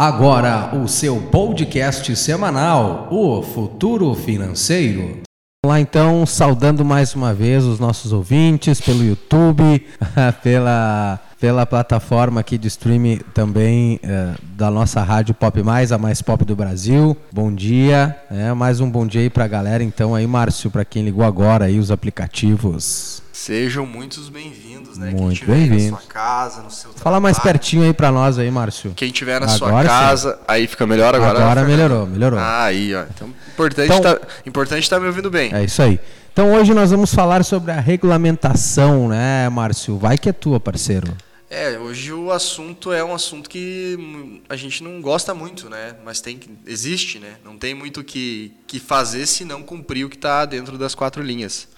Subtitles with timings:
[0.00, 5.22] Agora, o seu podcast semanal, O Futuro Financeiro.
[5.64, 9.84] Vamos lá então, saudando mais uma vez os nossos ouvintes pelo YouTube,
[10.40, 16.22] pela, pela plataforma aqui de streaming também eh, da nossa rádio Pop Mais, a mais
[16.22, 17.16] pop do Brasil.
[17.32, 21.02] Bom dia, é, mais um bom dia aí pra galera então aí, Márcio, para quem
[21.02, 23.20] ligou agora aí os aplicativos.
[23.42, 25.12] Sejam muitos bem-vindos, né?
[25.12, 26.00] Muito aí na bem-vindos.
[26.00, 27.52] sua casa, no seu Fala mais trabalho.
[27.56, 28.92] pertinho aí pra nós aí, Márcio.
[28.96, 29.94] Quem tiver na sua Agora sim.
[29.94, 31.38] casa, aí fica melhor agora.
[31.38, 31.68] Agora Fernando?
[31.70, 32.38] melhorou, melhorou.
[32.40, 33.04] Ah, aí, ó.
[33.04, 35.54] Então, importante Então- tá, importante tá me ouvindo bem.
[35.54, 36.00] É isso aí.
[36.32, 39.96] Então hoje nós vamos falar sobre a regulamentação, né, Márcio?
[39.96, 41.16] Vai que é tua, parceiro.
[41.48, 45.94] É, hoje o assunto é um assunto que a gente não gosta muito, né?
[46.04, 47.34] Mas tem que existe, né?
[47.44, 50.92] Não tem muito o que que fazer se não cumprir o que está dentro das
[50.92, 51.68] quatro linhas.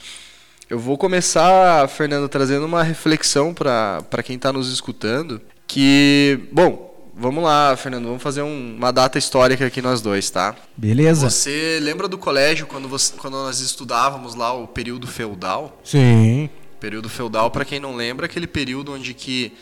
[0.71, 7.43] Eu vou começar, Fernando, trazendo uma reflexão para quem está nos escutando, que, bom, vamos
[7.43, 10.55] lá, Fernando, vamos fazer um- uma data histórica aqui nós dois, tá?
[10.77, 11.29] Beleza?
[11.29, 15.81] Você lembra do colégio quando, você, quando nós estudávamos lá o período feudal?
[15.83, 16.49] Sim.
[16.79, 19.53] Período feudal, para quem não lembra, aquele período onde que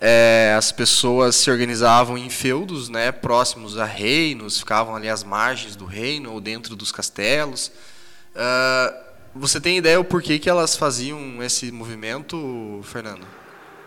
[0.00, 5.76] é, as pessoas se organizavam em feudos, né, próximos a reinos, ficavam ali às margens
[5.76, 7.70] do reino ou dentro dos castelos.
[8.34, 8.92] Ah,
[9.38, 13.26] você tem ideia o porquê que elas faziam esse movimento, Fernando?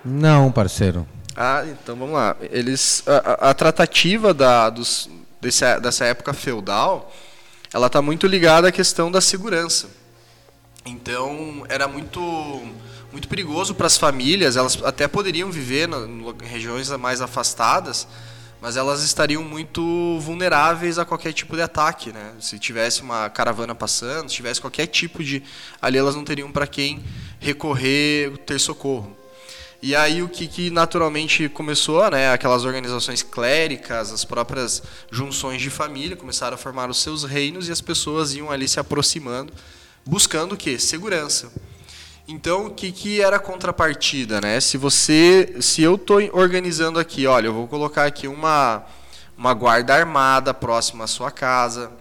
[0.03, 1.07] Não, parceiro.
[1.35, 2.35] Ah, então vamos lá.
[2.41, 7.13] Eles, a, a- tratativa da, dos, desse, dessa época feudal,
[7.73, 9.87] ela está muito ligada à questão da segurança.
[10.85, 12.19] Então era muito
[13.11, 14.55] muito perigoso para as famílias.
[14.55, 18.07] Elas até poderiam viver na- em regiões mais afastadas,
[18.61, 22.33] mas elas estariam muito vulneráveis a qualquer tipo de ataque, né?
[22.39, 25.41] Se tivesse uma caravana passando, se tivesse qualquer tipo de
[25.81, 27.03] ali elas não teriam para quem
[27.39, 29.17] recorrer, ter socorro.
[29.81, 32.31] E aí o que, que naturalmente começou, né?
[32.31, 37.71] Aquelas organizações cléricas, as próprias junções de família começaram a formar os seus reinos e
[37.71, 39.51] as pessoas iam ali se aproximando,
[40.05, 40.77] buscando o quê?
[40.77, 41.51] Segurança.
[42.31, 44.59] Então, o que, que era a contrapartida, né?
[44.61, 48.85] Se você, se eu estou organizando aqui, olha, eu vou colocar aqui uma
[49.37, 51.91] uma guarda armada próxima à sua casa,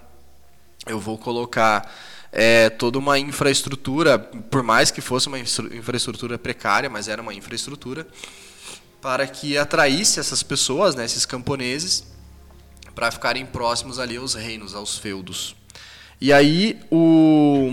[0.87, 1.91] eu vou colocar
[2.31, 7.33] é, toda uma infraestrutura, por mais que fosse uma infra- infraestrutura precária, mas era uma
[7.33, 8.07] infraestrutura,
[9.01, 12.05] para que atraísse essas pessoas, né, esses camponeses,
[12.95, 15.57] para ficarem próximos ali aos reinos, aos feudos.
[16.21, 17.71] E aí o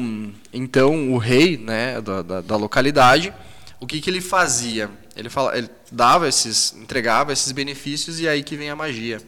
[0.53, 3.33] então o rei, né, da, da, da localidade,
[3.79, 4.89] o que, que ele fazia?
[5.15, 9.21] Ele, fala, ele dava esses, entregava esses benefícios e aí que vem a magia.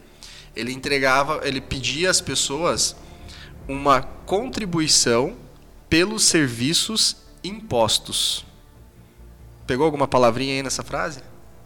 [0.56, 2.96] Ele entregava, ele pedia às pessoas
[3.68, 5.36] uma contribuição
[5.88, 8.44] pelos serviços impostos.
[9.66, 11.20] Pegou alguma palavrinha aí nessa frase?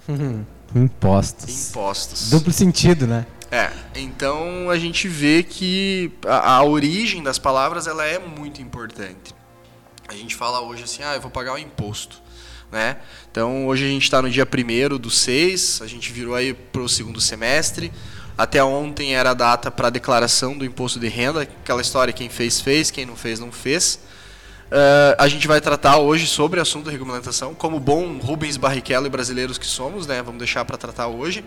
[0.75, 1.71] Impostos.
[1.71, 2.31] Impostos.
[2.31, 3.27] Duplo sentido, né?
[3.55, 9.33] É, então a gente vê que a, a origem das palavras ela é muito importante.
[10.09, 12.21] A gente fala hoje assim, ah, eu vou pagar o imposto,
[12.73, 12.97] né?
[13.31, 16.83] Então hoje a gente está no dia 1 do 6, a gente virou aí para
[16.83, 17.93] o segundo semestre.
[18.37, 22.29] Até ontem era a data para a declaração do imposto de renda, aquela história, quem
[22.29, 24.01] fez, fez, quem não fez, não fez.
[24.69, 29.07] Ah, a gente vai tratar hoje sobre o assunto da regulamentação, como bom Rubens Barrichello
[29.07, 30.21] e brasileiros que somos, né?
[30.25, 31.45] Vamos deixar para tratar hoje.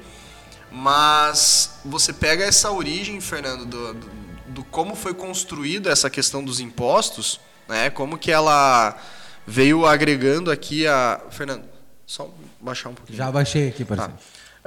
[0.72, 4.10] Mas você pega essa origem, Fernando, do, do,
[4.48, 7.90] do como foi construída essa questão dos impostos, né?
[7.90, 8.98] Como que ela
[9.46, 11.22] veio agregando aqui a.
[11.30, 11.64] Fernando,
[12.06, 12.30] só
[12.60, 13.18] baixar um pouquinho.
[13.18, 14.14] Já baixei aqui, parceiro.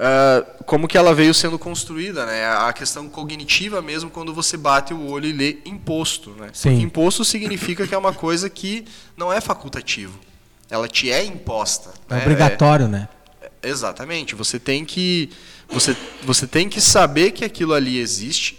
[0.03, 2.47] Ah, como que ela veio sendo construída, né?
[2.47, 6.49] A questão cognitiva mesmo quando você bate o olho e lê imposto, né?
[6.55, 6.71] Sim.
[6.71, 10.19] Porque imposto significa que é uma coisa que não é facultativo.
[10.71, 11.91] Ela te é imposta.
[12.09, 12.21] É né?
[12.23, 13.11] obrigatório, né?
[13.43, 14.35] É- exatamente.
[14.35, 15.29] Você tem que
[15.73, 18.59] você, você tem que saber que aquilo ali existe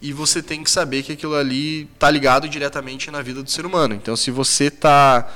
[0.00, 3.64] e você tem que saber que aquilo ali está ligado diretamente na vida do ser
[3.64, 3.94] humano.
[3.94, 5.28] Então, se você está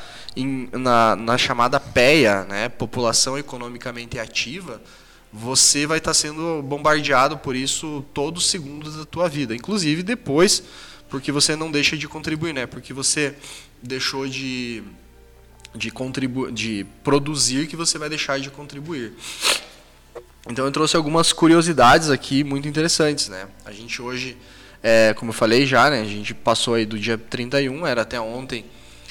[0.73, 4.81] na, na chamada PEA, né, população economicamente ativa,
[5.33, 10.63] você vai estar sendo bombardeado por isso todos os segundos da tua vida, inclusive depois,
[11.09, 12.67] porque você não deixa de contribuir, né?
[12.67, 13.35] Porque você
[13.83, 14.83] deixou de
[15.75, 15.93] de
[16.53, 19.13] de produzir que você vai deixar de contribuir.
[20.47, 23.49] Então eu trouxe algumas curiosidades aqui muito interessantes, né?
[23.65, 24.37] A gente hoje,
[24.83, 26.01] é, como eu falei já, né?
[26.01, 28.65] A gente passou aí do dia 31, era até ontem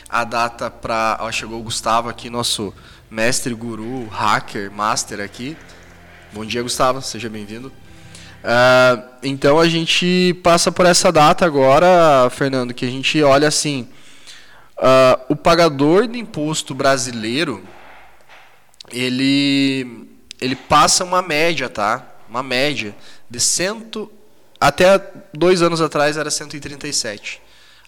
[0.10, 1.20] a data para...
[1.32, 2.74] Chegou o Gustavo aqui, nosso
[3.10, 5.58] mestre, guru, hacker, master aqui.
[6.34, 7.72] Bom dia, Gustavo, seja bem-vindo.
[8.44, 13.88] Ah, então a gente passa por essa data agora, Fernando, que a gente olha assim,
[14.78, 17.64] ah, o pagador de imposto brasileiro,
[18.92, 20.08] ele,
[20.40, 22.18] ele passa uma média, tá?
[22.30, 22.96] uma média
[23.30, 24.12] de cento
[24.60, 25.02] até
[25.34, 27.42] dois anos atrás era 137.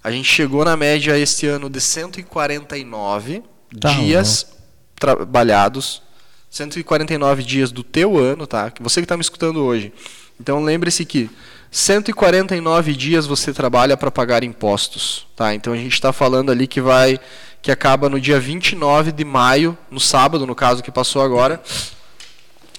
[0.03, 3.43] A gente chegou na média este ano de 149
[3.79, 4.57] tá, dias não.
[4.95, 6.01] trabalhados,
[6.49, 8.71] 149 dias do teu ano, tá?
[8.79, 9.91] Você que está me escutando hoje.
[10.39, 11.29] Então lembre-se que
[11.69, 15.53] 149 dias você trabalha para pagar impostos, tá?
[15.53, 17.19] Então a gente está falando ali que vai
[17.61, 21.61] que acaba no dia 29 de maio, no sábado, no caso que passou agora,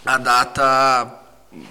[0.04, 1.20] a data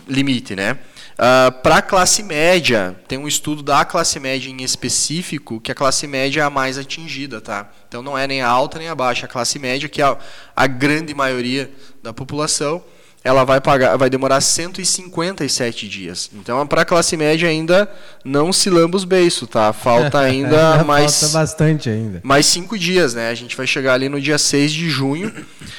[0.07, 0.73] limite, né?
[0.73, 0.77] Uh,
[1.19, 5.75] ah, Para a classe média, tem um estudo da classe média em específico, que a
[5.75, 7.69] classe média é a mais atingida, tá?
[7.87, 10.17] Então não é nem a alta nem a baixa, a classe média, que é a,
[10.55, 11.69] a grande maioria
[12.01, 12.81] da população,
[13.21, 16.29] ela vai pagar, vai demorar 157 dias.
[16.33, 17.89] Então, para a classe média ainda
[18.23, 19.73] não se lamba os beiços, tá?
[19.73, 22.21] Falta ainda, ainda mais falta bastante ainda.
[22.23, 23.29] Mais cinco dias, né?
[23.29, 25.33] A gente vai chegar ali no dia 6 de junho.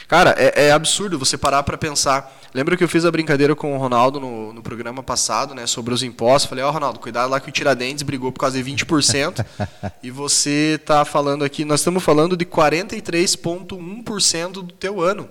[0.06, 2.39] Cara, é, é absurdo você parar para pensar.
[2.52, 5.94] Lembra que eu fiz a brincadeira com o Ronaldo no, no programa passado, né, sobre
[5.94, 6.48] os impostos?
[6.48, 9.46] Falei, ó, oh, Ronaldo, cuidado lá que o Tiradentes brigou por causa de 20%.
[10.02, 15.28] e você tá falando aqui, nós estamos falando de 43,1% do teu ano.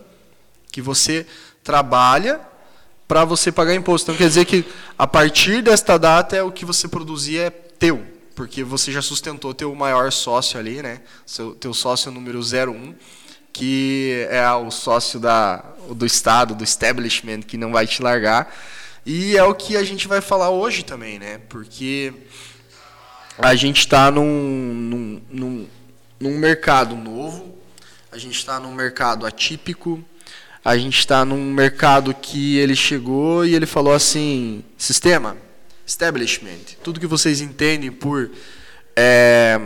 [0.71, 1.27] Que você
[1.61, 2.39] trabalha
[3.05, 4.11] para você pagar imposto.
[4.11, 4.63] Então quer dizer que
[4.97, 8.01] a partir desta data é o que você produzir é teu,
[8.33, 11.01] porque você já sustentou teu maior sócio ali, né?
[11.25, 12.95] Seu teu sócio número 01,
[13.59, 15.61] que é o sócio da
[15.93, 18.55] do estado, do establishment que não vai te largar.
[19.05, 21.41] E é o que a gente vai falar hoje também, né?
[21.49, 22.13] Porque
[23.37, 25.67] a gente está num, num, num,
[26.17, 27.57] num mercado novo,
[28.09, 30.01] a gente está num mercado atípico,
[30.63, 35.35] a gente está num mercado que ele chegou e ele falou assim: sistema,
[35.85, 38.31] establishment, tudo que vocês entendem por.
[38.95, 39.59] É,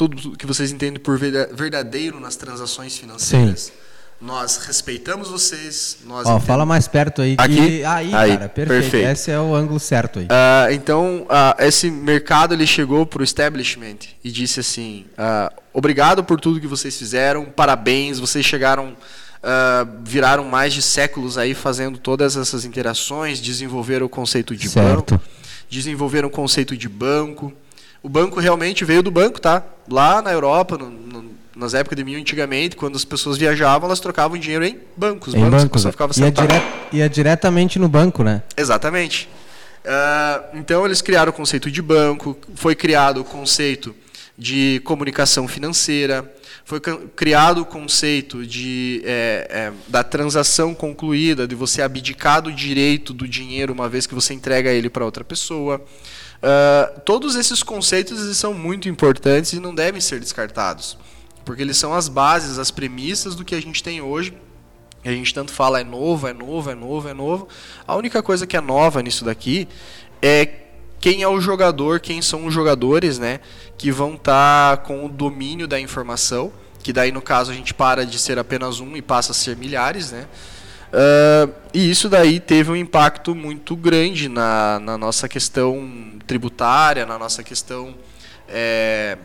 [0.00, 3.64] tudo que vocês entendem por verdadeiro nas transações financeiras.
[3.64, 3.72] Sim.
[4.18, 5.98] Nós respeitamos vocês.
[6.06, 7.36] Nós Ó, fala mais perto aí.
[7.36, 7.42] Que...
[7.42, 7.84] Aqui?
[7.84, 8.82] Aí, aí, cara, perfeito.
[8.82, 9.08] perfeito.
[9.08, 10.24] Esse é o ângulo certo aí.
[10.24, 16.24] Uh, então, uh, esse mercado ele chegou para o establishment e disse assim: uh, obrigado
[16.24, 18.96] por tudo que vocês fizeram, parabéns, vocês chegaram
[19.42, 25.16] uh, viraram mais de séculos aí fazendo todas essas interações, desenvolveram o conceito de certo.
[25.16, 25.24] banco,
[25.68, 27.52] desenvolveram o conceito de banco.
[28.02, 29.62] O banco realmente veio do banco, tá?
[29.88, 34.00] Lá na Europa, no, no, nas épocas de mil antigamente, quando as pessoas viajavam, elas
[34.00, 35.34] trocavam dinheiro em bancos.
[35.34, 36.62] Em bancos, bancos ficava ia, dire...
[36.92, 38.42] ia diretamente no banco, né?
[38.56, 39.28] Exatamente.
[39.84, 43.94] Uh, então eles criaram o conceito de banco, foi criado o conceito
[44.36, 46.30] de comunicação financeira,
[46.64, 46.80] foi
[47.14, 53.26] criado o conceito de, é, é, da transação concluída, de você abdicar do direito do
[53.26, 55.84] dinheiro uma vez que você entrega ele para outra pessoa.
[56.42, 60.96] Uh, todos esses conceitos são muito importantes e não devem ser descartados,
[61.44, 64.32] porque eles são as bases, as premissas do que a gente tem hoje.
[65.04, 67.48] A gente tanto fala é novo, é novo, é novo, é novo.
[67.86, 69.66] A única coisa que é nova nisso daqui
[70.20, 70.46] é
[71.00, 73.40] quem é o jogador, quem são os jogadores, né,
[73.78, 76.52] que vão estar tá com o domínio da informação,
[76.82, 79.56] que daí no caso a gente para de ser apenas um e passa a ser
[79.56, 80.26] milhares, né?
[80.92, 87.18] Uh, e isso daí teve um impacto muito grande na, na nossa questão tributária, na
[87.18, 87.94] nossa questão,
[88.48, 89.16] é,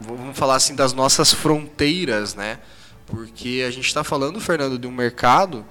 [0.00, 2.58] vamos falar assim, das nossas fronteiras, né?
[3.06, 5.66] Porque a gente está falando, Fernando, de um mercado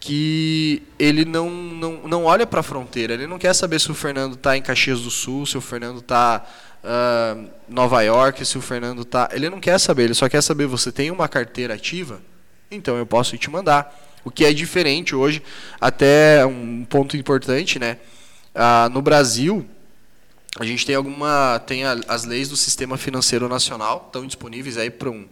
[0.00, 3.14] que ele não, não, não olha para a fronteira.
[3.14, 6.00] Ele não quer saber se o Fernando está em Caxias do Sul, se o Fernando
[6.00, 6.44] está
[6.84, 9.30] uh, Nova York, se o Fernando está.
[9.32, 12.20] Ele não quer saber, ele só quer saber: você tem uma carteira ativa?
[12.70, 13.98] Então eu posso te mandar.
[14.24, 15.42] O que é diferente hoje,
[15.80, 17.98] até um ponto importante, né?
[18.54, 19.66] Uh, no Brasil,
[20.58, 21.60] a gente tem alguma.
[21.66, 25.26] tem a, as leis do Sistema Financeiro Nacional, estão disponíveis aí para um,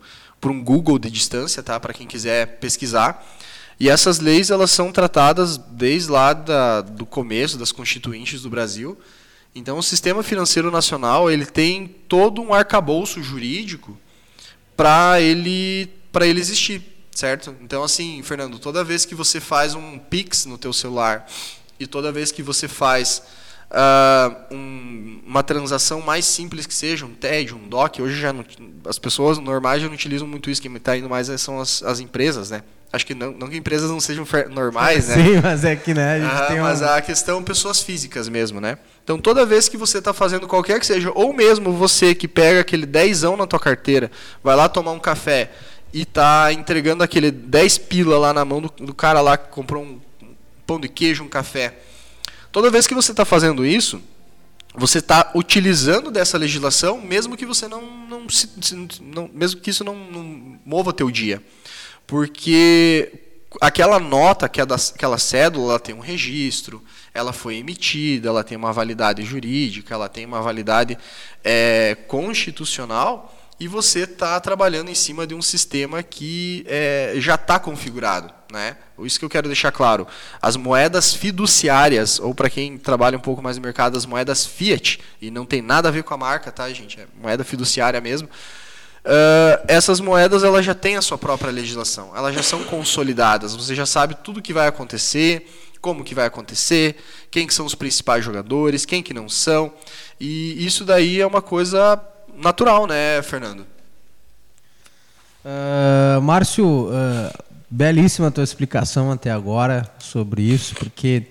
[0.44, 1.78] um Google de distância, tá?
[1.80, 3.24] Para quem quiser pesquisar.
[3.80, 8.98] E essas leis elas são tratadas desde lá da, do começo das constituintes do Brasil.
[9.54, 13.98] Então, o sistema financeiro nacional ele tem todo um arcabouço jurídico
[14.76, 16.82] para ele para ele existir,
[17.14, 17.54] certo?
[17.60, 21.26] Então, assim, Fernando, toda vez que você faz um Pix no teu celular
[21.78, 23.22] e toda vez que você faz
[23.70, 28.44] uh, um, uma transação mais simples que seja, um TED, um DOC, hoje já não,
[28.86, 32.00] as pessoas normais já não utilizam muito isso, quem está indo mais são as, as
[32.00, 32.62] empresas, né?
[32.92, 35.14] Acho que não, não que empresas não sejam normais, né?
[35.24, 36.16] Sim, mas é que, né?
[36.16, 38.76] A gente ah, tem mas a questão pessoas físicas mesmo, né?
[39.02, 42.60] Então, toda vez que você está fazendo qualquer que seja, ou mesmo você que pega
[42.60, 44.10] aquele dezão na tua carteira,
[44.44, 45.50] vai lá tomar um café
[45.92, 49.82] e tá entregando aquele 10 pila lá na mão do, do cara lá que comprou
[49.82, 50.00] um,
[50.66, 51.78] pão de queijo, um café.
[52.50, 54.00] Toda vez que você está fazendo isso,
[54.74, 58.48] você está utilizando dessa legislação, mesmo que você não, não, se,
[59.00, 61.42] não mesmo que isso não, não mova teu dia.
[62.06, 63.12] Porque
[63.60, 66.82] aquela nota, é aquela cédula, ela tem um registro,
[67.12, 70.96] ela foi emitida, ela tem uma validade jurídica, ela tem uma validade
[71.44, 77.60] é, constitucional e você está trabalhando em cima de um sistema que é, já está
[77.60, 78.28] configurado.
[78.52, 78.76] Né?
[79.04, 80.04] Isso que eu quero deixar claro.
[80.40, 84.98] As moedas fiduciárias, ou para quem trabalha um pouco mais no mercado, as moedas fiat,
[85.20, 86.98] e não tem nada a ver com a marca, tá, gente?
[86.98, 88.26] É moeda fiduciária mesmo.
[88.26, 93.76] Uh, essas moedas elas já têm a sua própria legislação, elas já são consolidadas, você
[93.76, 95.48] já sabe tudo o que vai acontecer,
[95.80, 96.96] como que vai acontecer,
[97.30, 99.72] quem que são os principais jogadores, quem que não são,
[100.20, 102.00] e isso daí é uma coisa
[102.36, 103.66] natural, né, Fernando?
[105.44, 107.32] Uh, Márcio, uh,
[107.68, 111.26] belíssima tua explicação até agora sobre isso, porque,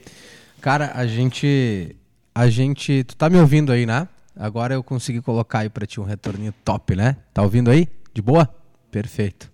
[0.60, 1.96] cara, a gente,
[2.36, 4.08] a gente, tu tá me ouvindo aí, né?
[4.36, 7.17] Agora eu consegui colocar aí para ti um retorninho top, né?
[7.34, 7.88] Tá ouvindo aí?
[8.13, 8.50] De boa?
[8.89, 9.50] Perfeito.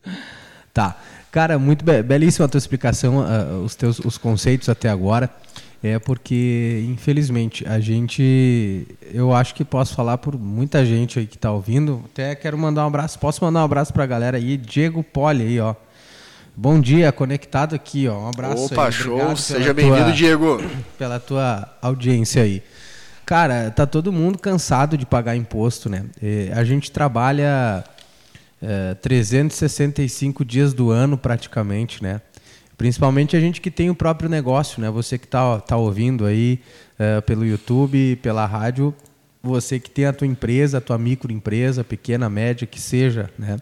[0.74, 0.96] Tá.
[1.32, 5.30] Cara, muito be belíssima a tua explicação, uh, os teus os conceitos até agora.
[5.94, 8.88] É porque, infelizmente, a gente.
[9.14, 12.04] Eu acho que posso falar por muita gente aí que está ouvindo.
[12.06, 13.20] Até quero mandar um abraço.
[13.20, 14.58] Posso mandar um abraço para a galera aí?
[14.58, 15.76] Diego Poli aí, ó.
[16.56, 18.20] Bom dia, conectado aqui, ó.
[18.20, 18.92] Um abraço Opa, aí.
[18.92, 19.36] show.
[19.38, 20.60] Seja bem-vindo, Diego.
[20.98, 22.64] Pela tua audiência aí.
[23.26, 26.06] Cara, tá todo mundo cansado de pagar imposto, né?
[26.22, 27.84] E a gente trabalha
[28.62, 32.22] é, 365 dias do ano praticamente, né?
[32.78, 34.90] Principalmente a gente que tem o próprio negócio, né?
[34.92, 36.60] Você que está tá ouvindo aí
[37.00, 38.94] uh, pelo YouTube, pela rádio,
[39.42, 43.58] você que tem a tua empresa, a tua microempresa, pequena, média, que seja, né?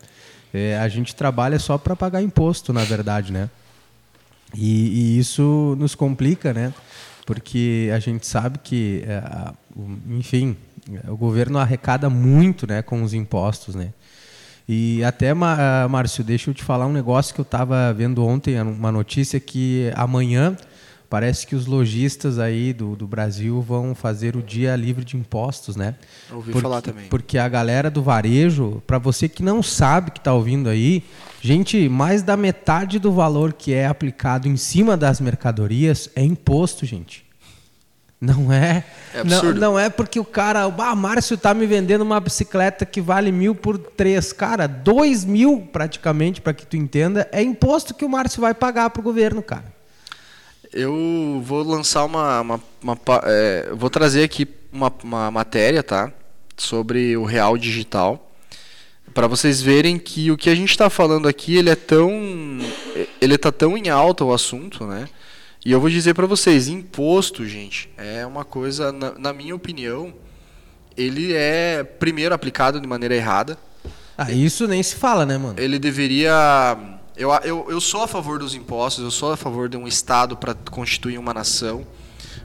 [0.54, 3.50] É, a gente trabalha só para pagar imposto, na verdade, né?
[4.54, 6.74] E, e, isso nos complica, né?
[7.26, 9.52] Porque a gente sabe que, é,
[10.10, 10.56] enfim,
[11.08, 13.92] o governo arrecada muito, né, com os impostos, né?
[14.68, 18.60] E até, ah, Márcio, deixa eu te falar um negócio que eu estava vendo ontem,
[18.62, 20.58] uma notícia que amanhã
[21.10, 25.76] parece que os lojistas aí do, do Brasil vão fazer o dia livre de impostos,
[25.76, 25.96] né?
[26.32, 27.08] Ouvi porque, falar também.
[27.08, 31.04] Porque a galera do varejo, para você que não sabe que está ouvindo aí,
[31.42, 36.86] gente, mais da metade do valor que é aplicado em cima das mercadorias é imposto,
[36.86, 37.25] gente.
[38.26, 38.84] Não é.
[39.14, 39.24] É.
[39.24, 43.32] Não, não é porque o cara, ah, Márcio tá me vendendo uma bicicleta que vale
[43.32, 44.34] mil por três.
[44.34, 48.90] Cara, dois mil praticamente, para que tu entenda, é imposto que o Márcio vai pagar
[48.90, 49.74] pro governo, cara.
[50.74, 52.42] Eu vou lançar uma.
[52.42, 56.12] uma, uma é, vou trazer aqui uma, uma matéria, tá?
[56.58, 58.32] Sobre o real digital.
[59.14, 62.12] Para vocês verem que o que a gente está falando aqui, ele é tão.
[63.22, 65.08] Ele tá tão em alta o assunto, né?
[65.66, 70.14] E eu vou dizer para vocês, imposto, gente, é uma coisa, na, na, minha opinião,
[70.96, 73.58] ele é primeiro aplicado de maneira errada.
[74.16, 75.60] Ah, isso nem se fala, né, mano?
[75.60, 76.78] Ele deveria.
[77.18, 80.38] Eu, eu, eu sou a favor dos impostos, eu sou a favor de um Estado
[80.38, 81.84] para constituir uma nação,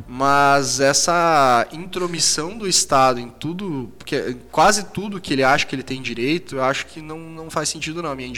[0.08, 5.82] mas essa intromissão do Estado em tudo, porque quase tudo que ele acha que ele
[5.82, 8.12] tem direito, eu acho que não, não faz sentido, não.
[8.12, 8.28] A minha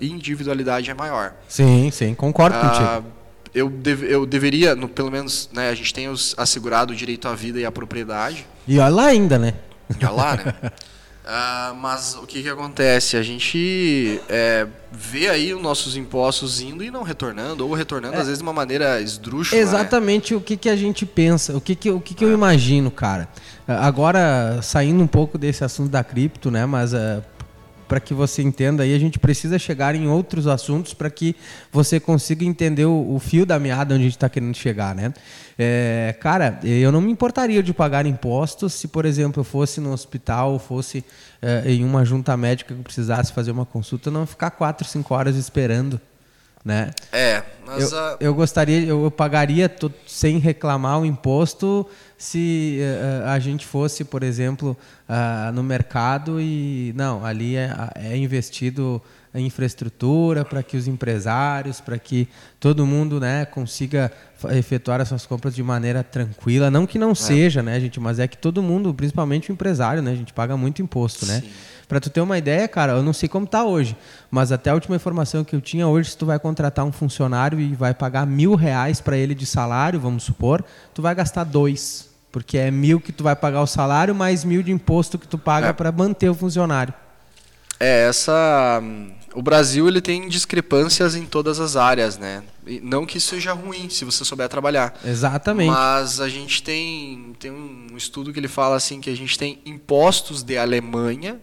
[0.00, 1.34] individualidade é maior.
[1.48, 3.15] Sim, sim, concordo ah, contigo
[3.54, 7.28] eu, deve, eu deveria, no, pelo menos, né, a gente tem os, assegurado o direito
[7.28, 8.46] à vida e à propriedade.
[8.66, 9.54] E olha lá ainda, né?
[10.00, 10.54] E olha lá, né?
[10.64, 13.16] uh, mas o que, que acontece?
[13.16, 18.18] A gente é, vê aí os nossos impostos indo e não retornando, ou retornando, é.
[18.18, 19.60] às vezes, de uma maneira esdrúxula.
[19.60, 19.66] Né?
[19.66, 20.38] Exatamente né?
[20.38, 23.28] o que, que a gente pensa, o que, que, o que, que eu imagino, cara.
[23.66, 26.64] Agora, saindo um pouco desse assunto da cripto, né?
[26.66, 27.22] Mas uh,
[27.86, 31.36] para que você entenda aí, a gente precisa chegar em outros assuntos para que
[31.72, 35.12] você consiga entender o, o, fio da meada onde a gente está querendo chegar, né?
[35.58, 39.92] É, cara, eu não me importaria de pagar impostos se, por exemplo, eu fosse no
[39.92, 41.04] hospital, fosse
[41.40, 45.36] é, em uma junta médica que precisasse fazer uma consulta, não ficar quatro, cinco horas
[45.36, 46.00] esperando
[46.66, 46.90] né?
[47.12, 48.16] É, mas eu, a...
[48.18, 49.70] eu gostaria, eu, pagaria
[50.04, 51.86] sem reclamar o imposto
[52.18, 54.76] se uh, a gente fosse, por exemplo,
[55.08, 59.00] uh, no mercado e não, ali é, é investido
[59.32, 62.26] em infraestrutura para que os empresários, para que
[62.58, 64.10] todo mundo, né, consiga
[64.50, 67.14] efetuar essas compras de maneira tranquila, não que não é.
[67.14, 70.56] seja, né, gente, mas é que todo mundo, principalmente o empresário, né, a gente paga
[70.56, 71.40] muito imposto, né?
[71.40, 71.46] Sim.
[71.46, 71.52] né?
[71.88, 73.96] Para tu ter uma ideia, cara, eu não sei como tá hoje,
[74.30, 77.60] mas até a última informação que eu tinha hoje, se tu vai contratar um funcionário
[77.60, 82.08] e vai pagar mil reais para ele de salário, vamos supor, tu vai gastar dois,
[82.32, 85.38] porque é mil que tu vai pagar o salário mais mil de imposto que tu
[85.38, 85.72] paga é.
[85.72, 86.92] para manter o funcionário.
[87.78, 88.82] É essa
[89.36, 92.42] o Brasil ele tem discrepâncias em todas as áreas, né?
[92.82, 94.98] Não que isso seja ruim se você souber trabalhar.
[95.04, 95.70] Exatamente.
[95.70, 99.60] Mas a gente tem, tem um estudo que ele fala assim que a gente tem
[99.66, 101.38] impostos de Alemanha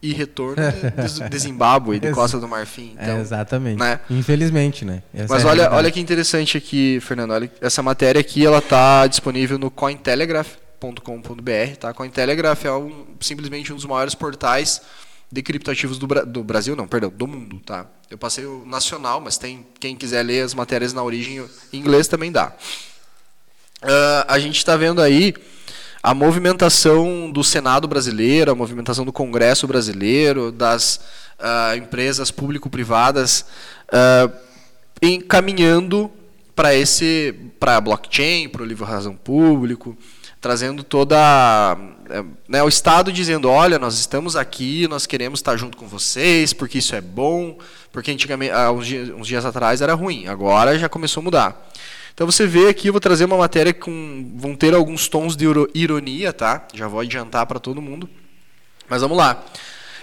[0.00, 2.92] e retorno de, de Zimbábue, de Costa do Marfim.
[2.92, 3.78] Então, é, exatamente.
[3.78, 4.00] Né?
[4.08, 5.02] Infelizmente, né?
[5.12, 7.32] Essa Mas é olha, olha que interessante aqui, Fernando.
[7.32, 11.76] Olha, essa matéria aqui ela está disponível no Cointelegraph.com.br.
[11.80, 11.92] Tá?
[11.92, 14.80] Cointelegraph é um, simplesmente um dos maiores portais
[15.30, 17.84] de criptoativos do, do, Brasil, não, perdão, do mundo, tá?
[18.10, 22.08] Eu passei o nacional, mas tem quem quiser ler as matérias na origem em inglês
[22.08, 22.50] também dá.
[23.82, 25.34] Uh, a gente está vendo aí
[26.02, 31.00] a movimentação do Senado brasileiro, a movimentação do Congresso brasileiro, das
[31.38, 33.44] uh, empresas público-privadas
[33.88, 34.32] uh,
[35.02, 36.10] encaminhando
[36.54, 39.96] para esse para blockchain, para o livro razão público,
[40.40, 41.76] trazendo toda
[42.08, 46.52] eh, né, o Estado dizendo, olha, nós estamos aqui, nós queremos estar junto com vocês,
[46.52, 47.58] porque isso é bom,
[47.92, 51.70] porque antigamente, há uns dias, uns dias atrás era ruim, agora já começou a mudar.
[52.18, 55.44] Então você vê aqui, eu vou trazer uma matéria com vão ter alguns tons de
[55.72, 56.66] ironia, tá?
[56.74, 58.10] Já vou adiantar para todo mundo.
[58.88, 59.44] Mas vamos lá.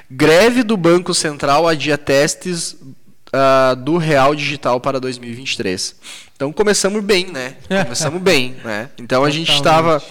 [0.10, 5.94] Greve do Banco Central adia testes uh, do Real Digital para 2023.
[6.34, 7.58] Então começamos bem, né?
[7.84, 8.90] Começamos bem, né?
[8.98, 10.02] Então a gente estava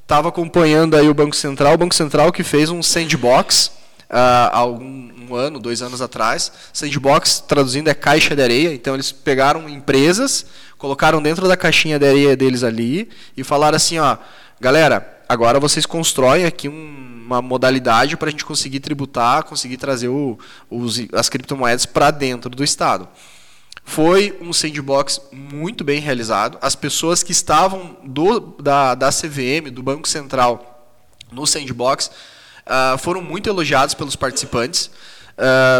[0.00, 3.72] estava acompanhando aí o Banco Central, o Banco Central que fez um sandbox
[4.08, 6.50] há algum um ano, dois anos atrás.
[6.72, 8.72] Sandbox, traduzindo, é caixa de areia.
[8.72, 10.46] Então eles pegaram empresas,
[10.76, 14.16] colocaram dentro da caixinha de areia deles ali e falaram assim, ó,
[14.60, 20.08] galera, agora vocês constroem aqui um, uma modalidade para a gente conseguir tributar, conseguir trazer
[20.08, 20.38] o,
[20.70, 23.06] os, as criptomoedas para dentro do Estado.
[23.84, 26.58] Foi um sandbox muito bem realizado.
[26.60, 30.92] As pessoas que estavam do, da, da CVM, do Banco Central,
[31.32, 32.10] no sandbox,
[32.68, 34.90] uh, foram muito elogiados pelos participantes.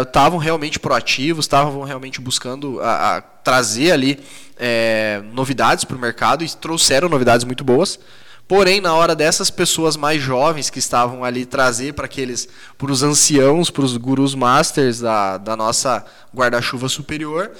[0.05, 4.19] Estavam uh, realmente proativos, estavam realmente buscando a, a trazer ali
[4.57, 7.99] é, novidades para o mercado e trouxeram novidades muito boas.
[8.47, 13.03] Porém, na hora dessas pessoas mais jovens que estavam ali trazer para aqueles, para os
[13.03, 16.03] anciãos, para os gurus masters da, da nossa
[16.35, 17.51] guarda-chuva superior,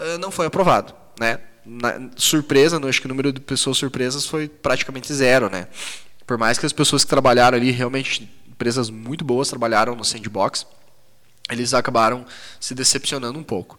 [0.00, 1.38] uh, não foi aprovado, né?
[1.64, 5.68] Na, surpresa, acho que o número de pessoas surpresas foi praticamente zero, né?
[6.26, 8.28] Por mais que as pessoas que trabalharam ali realmente
[8.62, 10.64] empresas muito boas trabalharam no sandbox,
[11.50, 12.24] eles acabaram
[12.60, 13.76] se decepcionando um pouco.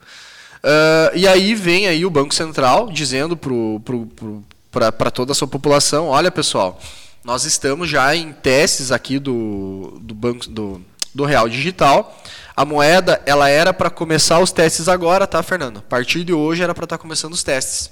[0.57, 6.29] Uh, e aí vem aí o Banco Central dizendo para toda a sua população, olha
[6.29, 6.81] pessoal,
[7.23, 10.81] nós estamos já em testes aqui do, do banco do,
[11.15, 12.21] do Real Digital.
[12.53, 15.77] A moeda ela era para começar os testes agora, tá, Fernando?
[15.77, 17.89] A partir de hoje era para estar tá começando os testes.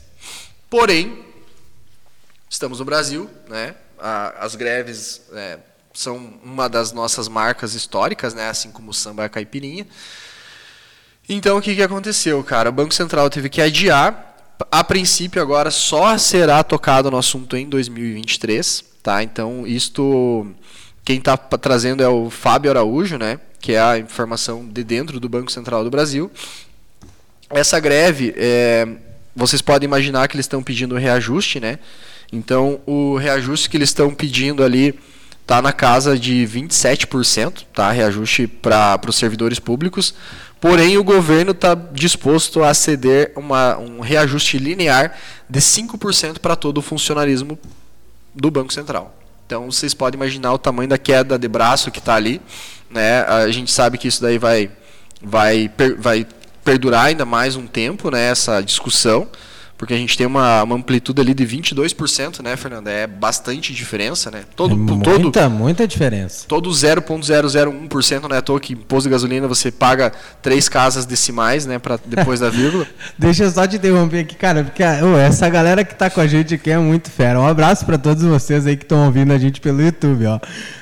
[0.70, 1.24] Porém,
[2.50, 3.76] estamos no Brasil, né?
[4.40, 5.60] as greves é,
[5.94, 8.50] são uma das nossas marcas históricas, né?
[8.50, 9.86] Assim como o samba e a caipirinha.
[11.28, 12.70] Então o que, que aconteceu, cara?
[12.70, 14.28] O Banco Central teve que adiar.
[14.72, 19.24] A princípio agora só será tocado no assunto em 2023, tá?
[19.24, 20.48] Então isto
[21.04, 23.40] quem está trazendo é o Fábio Araújo, né?
[23.60, 26.32] Que é a informação de dentro do Banco Central do Brasil.
[27.50, 28.88] Essa greve, é,
[29.36, 31.80] vocês podem imaginar que eles estão pedindo reajuste, né?
[32.32, 34.98] Então o reajuste que eles estão pedindo ali
[35.42, 37.92] está na casa de 27%, tá?
[37.92, 40.14] reajuste para os servidores públicos.
[40.60, 45.18] Porém, o governo está disposto a ceder uma, um reajuste linear
[45.50, 47.58] de 5% para todo o funcionalismo
[48.34, 49.14] do Banco Central.
[49.46, 52.40] Então, vocês podem imaginar o tamanho da queda de braço que está ali.
[52.90, 53.22] Né?
[53.24, 54.72] A gente sabe que isso daí vai,
[55.22, 56.28] vai, vai
[56.64, 58.30] perdurar ainda mais um tempo, né?
[58.30, 59.28] essa discussão
[59.82, 62.92] porque a gente tem uma, uma amplitude ali de 22%, né, Fernanda?
[62.92, 64.44] É bastante diferença, né?
[64.56, 66.46] Todo, é muita, todo, muita diferença.
[66.48, 68.38] Todo 0,001%, né?
[68.38, 72.48] À toa que imposto de gasolina você paga três casas decimais, né, para depois da
[72.48, 72.86] vírgula.
[73.18, 76.28] Deixa eu só te interromper aqui, cara, porque oh, essa galera que tá com a
[76.28, 77.40] gente aqui é muito fera.
[77.40, 80.40] Um abraço para todos vocês aí que estão ouvindo a gente pelo YouTube, ó.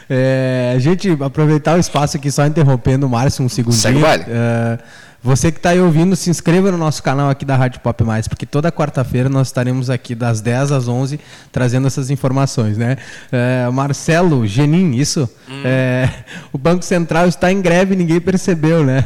[0.10, 3.82] É, a gente aproveitar o espaço aqui só interrompendo o Márcio um segundinho.
[3.82, 4.26] Segue vale.
[4.28, 4.78] É,
[5.22, 8.28] você que está aí ouvindo, se inscreva no nosso canal aqui da Rádio Pop Mais,
[8.28, 11.20] porque toda quarta-feira nós estaremos aqui das 10 às 11
[11.52, 12.96] trazendo essas informações, né?
[13.32, 15.30] É, Marcelo Genin, isso?
[15.50, 15.62] Hum.
[15.66, 16.10] É,
[16.54, 19.04] o Banco Central está em greve, ninguém percebeu, né?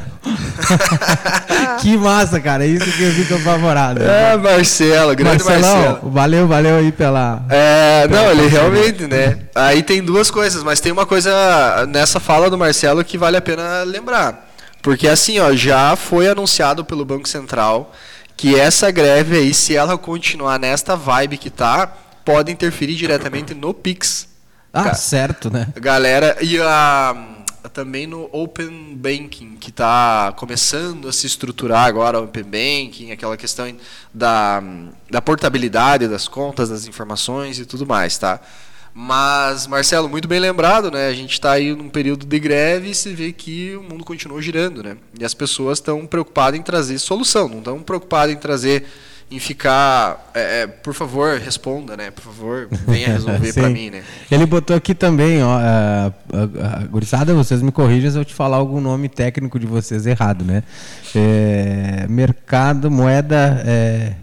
[1.81, 4.03] que massa, cara, é isso que eu fico apavorado.
[4.03, 6.11] É, Marcelo, grande Marcelão, Marcelo.
[6.11, 7.43] Valeu, valeu aí pela.
[7.49, 9.39] É, pela não, ele realmente, né?
[9.55, 11.31] Aí tem duas coisas, mas tem uma coisa
[11.89, 14.52] nessa fala do Marcelo que vale a pena lembrar.
[14.83, 17.91] Porque assim, ó, já foi anunciado pelo Banco Central
[18.35, 21.87] que essa greve aí, se ela continuar nesta vibe que tá,
[22.25, 24.27] pode interferir diretamente no Pix.
[24.73, 25.67] Ah, Ga certo, né?
[25.75, 27.15] Galera, e a,
[27.71, 33.37] também no Open Banking, que está começando a se estruturar agora, o Open Banking, aquela
[33.37, 33.73] questão
[34.13, 34.61] da,
[35.09, 38.41] da portabilidade das contas, das informações e tudo mais, tá?
[38.95, 41.07] Mas, Marcelo, muito bem lembrado, né?
[41.07, 44.39] A gente está aí num período de greve e se vê que o mundo continua
[44.39, 44.97] girando, né?
[45.19, 48.85] E as pessoas estão preocupadas em trazer solução, não estão preocupadas em trazer,
[49.31, 52.11] em ficar, é, é, por favor, responda, né?
[52.11, 54.03] Por favor, venha resolver para mim, né?
[54.29, 58.33] Ele botou aqui também, ó, a, a, a, gurizada, vocês me corrijam se eu te
[58.33, 60.61] falar algum nome técnico de vocês errado, né?
[61.15, 64.13] É, mercado, moeda, é,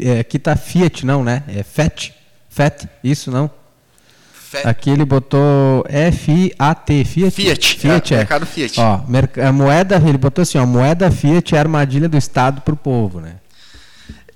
[0.00, 1.44] é, aqui tá Fiat, não, né?
[1.46, 2.12] É FET,
[2.48, 3.48] FET, isso não?
[4.64, 7.30] Aqui ele botou F-I-A-T, Fiat.
[7.30, 8.18] Fiat, Fiat é, é.
[8.20, 8.80] mercado Fiat.
[8.80, 9.00] Ó,
[9.46, 12.76] a moeda, ele botou assim, ó, moeda Fiat é a armadilha do Estado para o
[12.76, 13.34] povo, né?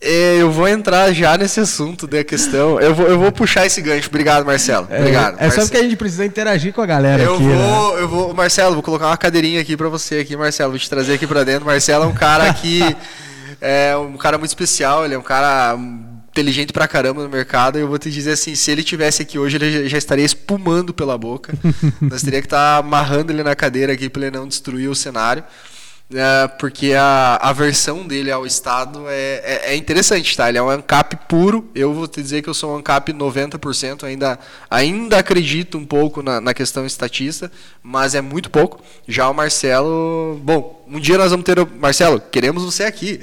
[0.05, 2.81] É, eu vou entrar já nesse assunto da questão.
[2.81, 4.09] Eu vou, eu vou puxar esse gancho.
[4.09, 4.89] Obrigado, Marcelo.
[4.91, 5.37] É, Obrigado.
[5.39, 7.45] É, é só porque a gente precisa interagir com a galera eu aqui.
[7.45, 8.03] Vou, né?
[8.03, 10.73] Eu vou, Marcelo, vou colocar uma cadeirinha aqui para você aqui, Marcelo.
[10.73, 11.65] Vou te trazer aqui para dentro.
[11.65, 12.81] Marcelo é um cara que
[13.63, 15.05] é um cara muito especial.
[15.05, 15.79] Ele é um cara
[16.33, 17.79] inteligente pra caramba no mercado.
[17.79, 20.93] E eu vou te dizer assim, se ele tivesse aqui hoje, ele já estaria espumando
[20.93, 21.55] pela boca.
[22.01, 24.95] Nós teria que estar tá amarrando ele na cadeira aqui para ele não destruir o
[24.95, 25.45] cenário.
[26.15, 30.49] É, porque a aversão dele ao Estado é, é, é, interessante, tá?
[30.49, 31.71] Ele é um ANCAP puro.
[31.75, 34.39] Eu vou te dizer que eu sou um ANCAP 90%, ainda,
[34.71, 37.51] ainda acredito um pouco na, na questão estatista,
[37.83, 38.83] mas é muito pouco.
[39.09, 41.59] Já o Marcelo, bom, um dia nós vamos ter.
[41.59, 43.19] O, Marcelo, queremos você aqui.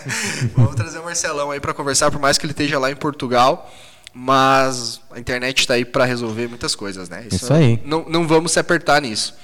[0.54, 3.72] vamos trazer o Marcelão aí para conversar, por mais que ele esteja lá em Portugal.
[4.16, 7.24] Mas a internet está aí para resolver muitas coisas, né?
[7.26, 7.80] Isso, Isso aí.
[7.84, 9.34] Não, não vamos se apertar nisso.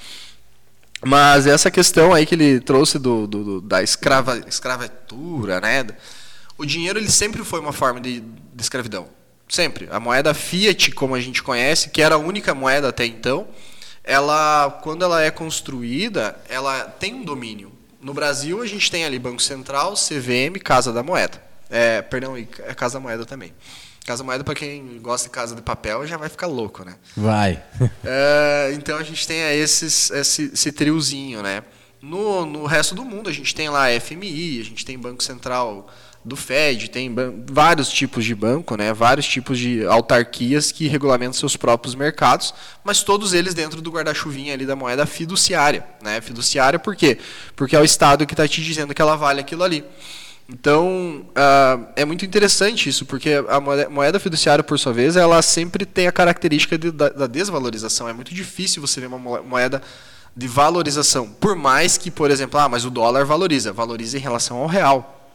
[1.03, 5.87] Mas essa questão aí que ele trouxe do, do, do da escrava, escravatura, né?
[6.59, 9.09] O dinheiro ele sempre foi uma forma de, de escravidão.
[9.49, 9.89] Sempre.
[9.91, 13.49] A moeda fiat, como a gente conhece, que era a única moeda até então,
[14.05, 17.73] ela, quando ela é construída, ela tem um domínio.
[18.01, 21.43] No Brasil, a gente tem ali Banco Central, CVM, Casa da Moeda.
[21.69, 23.53] É, perdão, e Casa da Moeda também.
[24.11, 26.97] Casa Moeda, para quem gosta de casa de papel, já vai ficar louco, né?
[27.17, 27.63] Vai.
[28.05, 31.63] É, então a gente tem esses, esse, esse triozinho, né?
[32.03, 35.23] No, no resto do mundo, a gente tem lá a FMI, a gente tem Banco
[35.23, 35.89] Central
[36.25, 37.15] do Fed, tem
[37.47, 38.93] vários tipos de banco, né?
[38.93, 44.53] vários tipos de autarquias que regulamentam seus próprios mercados, mas todos eles dentro do guarda-chuvinha
[44.53, 45.87] ali da moeda fiduciária.
[46.03, 46.21] Né?
[46.21, 47.17] Fiduciária por quê?
[47.55, 49.85] Porque é o Estado que está te dizendo que ela vale aquilo ali.
[50.53, 55.87] Então, uh, é muito interessante isso, porque a moeda fiduciária, por sua vez, ela sempre
[55.87, 58.09] tem a característica de, da, da, desvalorização.
[58.09, 59.81] É muito difícil você ver uma moeda
[60.37, 61.29] de valorização.
[61.29, 63.73] Por mais que, por exemplo, ah, mas o dólar valoriza.
[63.73, 65.29] Valoriza em relação ao real.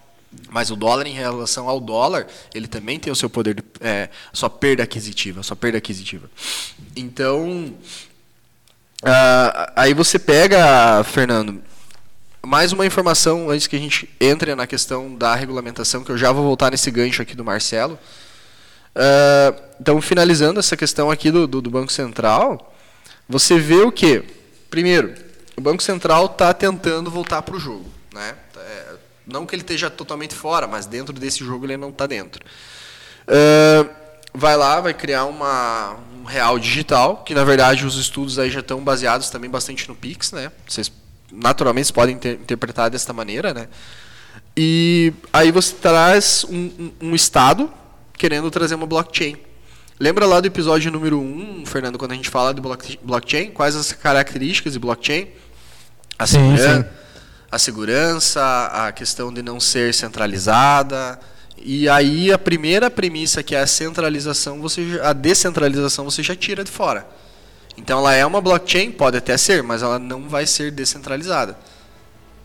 [0.50, 4.10] Mas o dólar em relação ao dólar, ele também tem o seu poder, de, é,
[4.34, 6.30] sua perda aquisitiva, sua perda aquisitiva.
[6.94, 7.74] Então,
[9.02, 11.64] uh, aí você pega, Fernando,
[12.46, 16.32] mais uma informação antes que a gente entre na questão da regulamentação, que eu já
[16.32, 17.98] vou voltar nesse gancho aqui do Marcelo.
[18.96, 22.74] Uh, então, finalizando essa questão aqui do, do, do Banco Central,
[23.28, 24.24] você vê o que?
[24.70, 25.14] Primeiro,
[25.58, 27.90] o Banco Central está tentando voltar para o jogo.
[28.14, 28.36] Né?
[28.58, 28.96] É,
[29.28, 32.46] não que ele esteja totalmente fora, mas dentro desse jogo ele não está dentro.
[33.28, 33.90] Uh,
[34.34, 38.60] vai lá, vai criar uma, um real digital, que na verdade os estudos aí já
[38.60, 40.52] estão baseados também bastante no Pix, né?
[40.68, 40.92] Vocês
[41.32, 43.68] naturalmente podem inter interpretar desta maneira, né?
[44.58, 47.72] E aí você traz um, um, um, estado
[48.14, 49.36] querendo trazer uma blockchain.
[50.00, 52.62] Lembra lá do episódio número 1, um, Fernando, quando a gente fala de
[53.02, 53.52] blockchain?
[53.52, 55.28] Quais as características de blockchain?
[56.18, 56.86] A, sim, sim.
[57.52, 61.20] a segurança, a questão de não ser centralizada.
[61.58, 66.64] E aí a primeira premissa, que é a centralização, você, a descentralização, você já tira
[66.64, 67.06] de fora.
[67.78, 71.58] Então ela é uma blockchain, pode até ser, mas ela não vai ser descentralizada.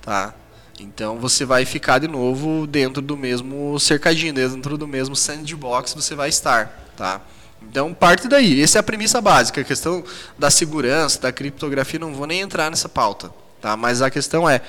[0.03, 0.35] Tá?
[0.81, 6.15] Então você vai ficar de novo dentro do mesmo cercadinho, dentro do mesmo sandbox você
[6.15, 7.21] vai estar, tá?
[7.63, 10.03] Então parte daí, essa é a premissa básica, a questão
[10.39, 13.77] da segurança, da criptografia, não vou nem entrar nessa pauta, tá?
[13.77, 14.63] Mas a questão é,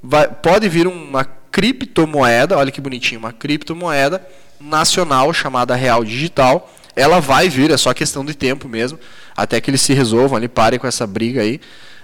[0.00, 4.24] vai, pode vir uma criptomoeda, olha que bonitinho, uma criptomoeda
[4.60, 8.98] nacional chamada Real Digital, ela vai vir, é só questão de tempo mesmo,
[9.38, 11.60] até que eles se resolvam ali, parem com essa briga aí.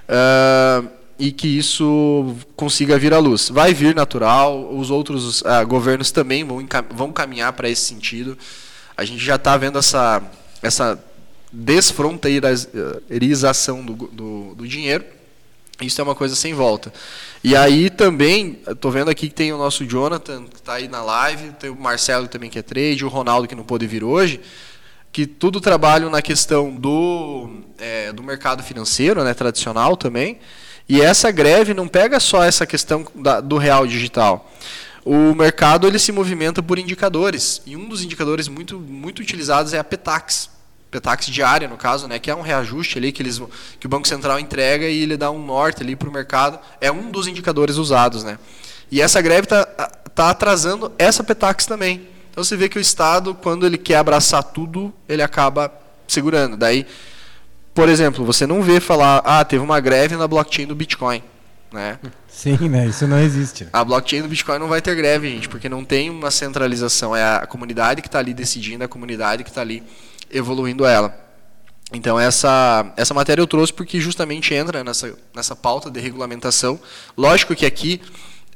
[0.08, 3.48] Uh, e que isso consiga vir à luz.
[3.48, 8.38] Vai vir natural, os outros uh, governos também vão, vão caminhar para esse sentido.
[8.96, 10.22] A gente já está vendo essa,
[10.62, 10.96] essa
[11.52, 15.04] desfronteirização do, do, do, dinheiro.
[15.80, 16.92] Isso é uma coisa sem volta.
[17.42, 21.02] E aí também, estou vendo aqui que tem o nosso Jonathan, que está aí na
[21.02, 24.40] live, tem o Marcelo também que é trade, o Ronaldo que não pôde vir hoje
[25.14, 27.48] que tudo trabalham na questão do,
[27.78, 30.40] é, do mercado financeiro, né, tradicional também.
[30.88, 34.52] E essa greve não pega só essa questão da, do real digital.
[35.04, 37.62] O mercado ele se movimenta por indicadores.
[37.64, 40.50] E um dos indicadores muito, muito utilizados é a Petax.
[40.90, 43.40] Petax diária, no caso, né, que é um reajuste ali que, eles,
[43.78, 46.58] que o Banco Central entrega e ele dá um norte ali para o mercado.
[46.80, 48.24] É um dos indicadores usados.
[48.24, 48.36] Né?
[48.90, 52.13] E essa greve está tá atrasando essa Petax também.
[52.34, 55.72] Então você vê que o Estado, quando ele quer abraçar tudo, ele acaba
[56.08, 56.56] segurando.
[56.56, 56.84] Daí,
[57.72, 61.22] por exemplo, você não vê falar, ah, teve uma greve na blockchain do Bitcoin.
[61.72, 61.96] Né?
[62.26, 62.88] Sim, né?
[62.88, 63.68] Isso não existe.
[63.72, 67.14] A blockchain do Bitcoin não vai ter greve, gente, porque não tem uma centralização.
[67.14, 69.80] É a comunidade que está ali decidindo, a comunidade que está ali
[70.28, 71.16] evoluindo ela.
[71.92, 76.80] Então essa, essa matéria eu trouxe porque justamente entra nessa, nessa pauta de regulamentação.
[77.16, 78.00] Lógico que aqui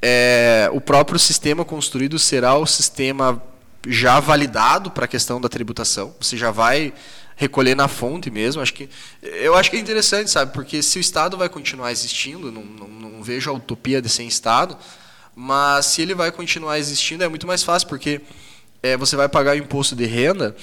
[0.03, 3.41] é, o próprio sistema construído será o sistema
[3.87, 6.14] já validado para a questão da tributação.
[6.21, 6.93] Você já vai
[7.37, 8.61] recolher na fonte mesmo.
[8.61, 8.88] Acho que
[9.23, 10.53] eu acho que é interessante, sabe?
[10.53, 14.27] Porque se o Estado vai continuar existindo, não, não, não vejo a utopia de sem
[14.27, 14.77] Estado,
[15.35, 18.21] mas se ele vai continuar existindo é muito mais fácil, porque
[18.83, 20.55] é, você vai pagar o imposto de renda.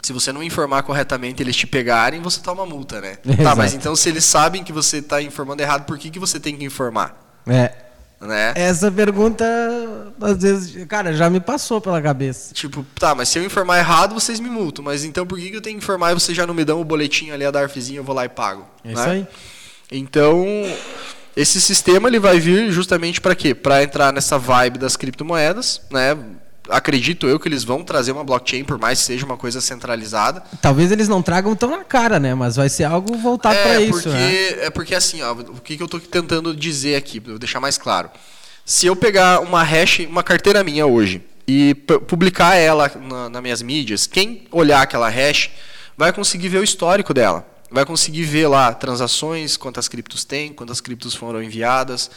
[0.00, 3.18] Se você não informar corretamente, eles te pegarem, você toma multa, né?
[3.24, 3.42] Exato.
[3.42, 6.38] Tá, mas então se eles sabem que você está informando errado, por que, que você
[6.38, 7.42] tem que informar?
[7.48, 7.87] É.
[8.20, 8.52] Né?
[8.56, 9.44] Essa pergunta,
[10.20, 12.52] às vezes, cara, já me passou pela cabeça.
[12.52, 14.84] Tipo, tá, mas se eu informar errado, vocês me multam.
[14.84, 16.80] Mas então por que, que eu tenho que informar e vocês já não me dão
[16.80, 18.66] o boletim ali, a DARFzinha, eu vou lá e pago?
[18.84, 18.94] É né?
[18.94, 19.26] isso aí.
[19.90, 20.44] Então,
[21.36, 23.54] esse sistema ele vai vir justamente para quê?
[23.54, 26.18] Para entrar nessa vibe das criptomoedas, né?
[26.68, 30.42] Acredito eu que eles vão trazer uma blockchain, por mais que seja uma coisa centralizada.
[30.60, 32.34] Talvez eles não tragam tão na cara, né?
[32.34, 34.66] Mas vai ser algo voltado é, para isso, né?
[34.66, 37.78] É porque assim, ó, o que, que eu estou tentando dizer aqui, para deixar mais
[37.78, 38.10] claro.
[38.64, 41.74] Se eu pegar uma hash, uma carteira minha hoje, e
[42.06, 45.50] publicar ela na, nas minhas mídias, quem olhar aquela hash
[45.96, 47.46] vai conseguir ver o histórico dela.
[47.70, 52.10] Vai conseguir ver lá transações, quantas criptos tem, quantas criptos foram enviadas.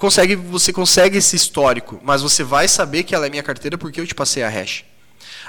[0.00, 4.00] Consegue, você consegue esse histórico, mas você vai saber que ela é minha carteira porque
[4.00, 4.82] eu te passei a hash.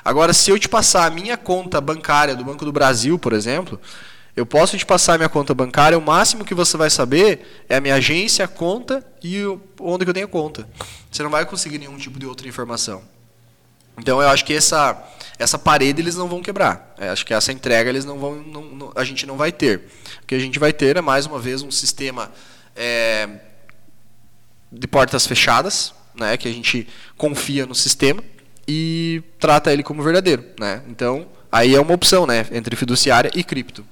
[0.04, 3.80] Agora, se eu te passar a minha conta bancária do Banco do Brasil, por exemplo,
[4.36, 7.78] eu posso te passar a minha conta bancária, o máximo que você vai saber é
[7.78, 9.42] a minha agência, a conta e
[9.80, 10.68] onde eu tenho conta.
[11.10, 13.04] Você não vai conseguir nenhum tipo de outra informação.
[13.98, 15.02] Então eu acho que essa
[15.40, 16.94] essa parede eles não vão quebrar.
[17.00, 19.88] Eu acho que essa entrega eles não vão, não, não, a gente não vai ter.
[20.22, 22.30] O que a gente vai ter é mais uma vez um sistema
[22.76, 23.30] é,
[24.72, 28.24] de portas fechadas, né, que a gente confia no sistema
[28.68, 30.82] e trata ele como verdadeiro, né?
[30.88, 33.86] Então aí é uma opção, né, entre fiduciária e cripto.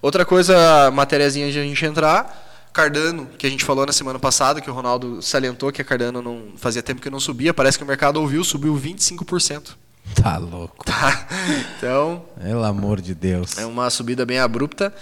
[0.00, 4.60] Outra coisa, matériazinha de a gente entrar, Cardano, que a gente falou na semana passada,
[4.60, 7.84] que o Ronaldo salientou que a Cardano não fazia tempo que não subia, parece que
[7.84, 9.76] o mercado ouviu, subiu 25%.
[10.14, 10.84] Tá louco.
[10.84, 11.26] Tá?
[11.76, 13.58] Então, Pelo amor de Deus.
[13.58, 14.92] é uma subida bem abrupta.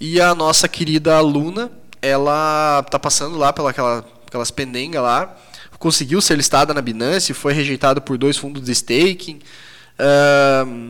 [0.00, 1.70] E a nossa querida Luna,
[2.02, 5.36] ela tá passando lá pela aquela, aquelas pendengas lá,
[5.78, 9.40] conseguiu ser listada na Binance, foi rejeitado por dois fundos de staking.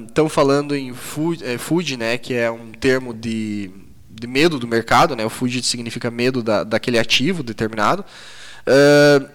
[0.07, 3.71] Estão falando em food, é, food, né, que é um termo de,
[4.09, 8.05] de medo do mercado, né, o food significa medo da, daquele ativo determinado.
[8.61, 9.27] Uh,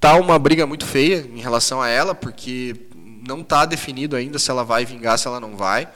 [0.00, 2.74] tá uma briga muito feia em relação a ela, porque
[3.28, 5.86] não está definido ainda se ela vai vingar, se ela não vai.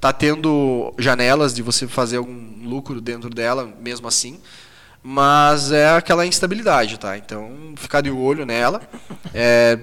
[0.00, 4.38] Tá tendo janelas de você fazer algum lucro dentro dela, mesmo assim.
[5.06, 7.18] Mas é aquela instabilidade, tá?
[7.18, 8.80] Então, ficar de olho nela.
[9.34, 9.78] É,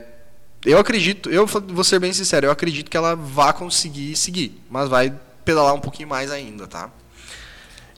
[0.66, 4.90] eu acredito, eu vou ser bem sincero, eu acredito que ela vá conseguir seguir, mas
[4.90, 5.14] vai
[5.46, 6.90] pedalar um pouquinho mais ainda, tá?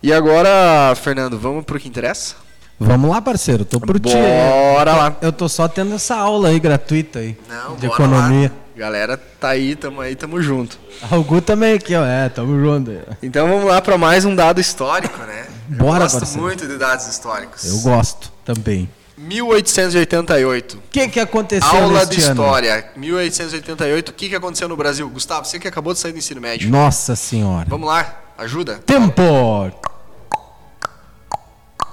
[0.02, 2.36] E agora, Fernando, vamos pro que interessa?
[2.78, 3.64] Vamos lá, parceiro.
[3.64, 4.12] Tô por ti.
[4.12, 5.16] Bora lá.
[5.22, 7.38] Eu tô só tendo essa aula aí gratuita aí.
[7.48, 8.50] Não, de economia.
[8.50, 8.64] lá.
[8.76, 10.78] Galera, tá aí, tamo aí, tamo junto.
[11.02, 12.04] Ah, O Gu também aqui, ó.
[12.04, 12.92] É, tamo junto.
[12.92, 13.00] aí.
[13.22, 15.33] Então vamos lá para mais um dado histórico, né?
[15.68, 17.66] Bora, eu gosto muito de dados históricos.
[17.66, 18.90] Eu gosto também.
[19.18, 20.78] 1888.
[20.78, 22.42] O que que aconteceu Aula neste de ano?
[22.44, 22.92] história.
[22.96, 24.10] 1888.
[24.10, 25.08] O que, que aconteceu no Brasil?
[25.10, 26.70] Gustavo, você que acabou de sair do ensino médio.
[26.70, 27.68] Nossa senhora.
[27.70, 28.80] Vamos lá, ajuda?
[28.86, 29.22] Tempo.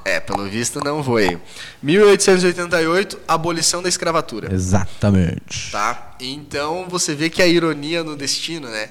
[0.04, 1.38] É, pelo visto não foi.
[1.82, 4.52] 1888, abolição da escravatura.
[4.52, 5.70] Exatamente.
[5.70, 6.14] Tá?
[6.18, 8.88] Então você vê que a ironia no destino, né?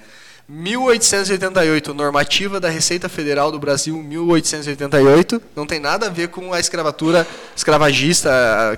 [0.49, 6.59] 1888, normativa da Receita Federal do Brasil, 1888, não tem nada a ver com a
[6.59, 8.29] escravatura escravagista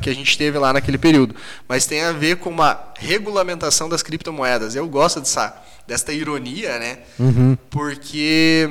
[0.01, 1.33] que a gente teve lá naquele período,
[1.69, 4.75] mas tem a ver com uma regulamentação das criptomoedas.
[4.75, 5.55] Eu gosto dessa,
[5.87, 6.97] desta ironia, né?
[7.17, 7.57] Uhum.
[7.69, 8.69] Porque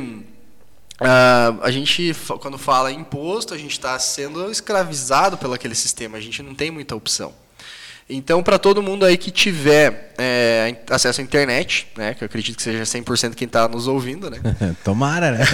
[1.01, 6.21] ah, a gente, quando fala imposto, a gente está sendo escravizado pelo aquele sistema, a
[6.21, 7.33] gente não tem muita opção.
[8.11, 12.57] Então, para todo mundo aí que tiver é, acesso à internet, né, que eu acredito
[12.57, 14.39] que seja 100% quem está nos ouvindo, né,
[14.83, 15.45] Tomara, né?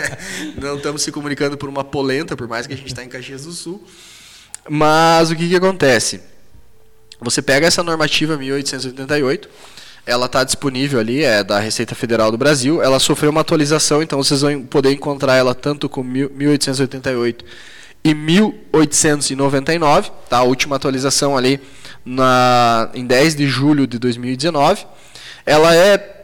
[0.60, 3.44] não estamos se comunicando por uma polenta, por mais que a gente está em Caxias
[3.44, 3.86] do Sul.
[4.68, 6.20] Mas o que, que acontece?
[7.20, 9.48] Você pega essa normativa 1888,
[10.06, 12.82] ela está disponível ali, é da Receita Federal do Brasil.
[12.82, 17.44] Ela sofreu uma atualização, então vocês vão poder encontrar ela tanto com 1888
[18.08, 20.38] e 1899, tá?
[20.38, 21.60] A última atualização ali
[22.04, 24.86] na, em 10 de julho de 2019.
[25.44, 26.16] Ela é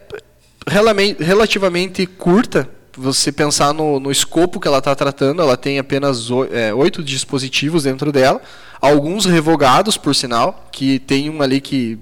[1.20, 6.72] relativamente curta, você pensar no, no escopo que ela está tratando, ela tem apenas é,
[6.72, 8.40] oito dispositivos dentro dela,
[8.80, 11.98] alguns revogados, por sinal, que tem um ali que,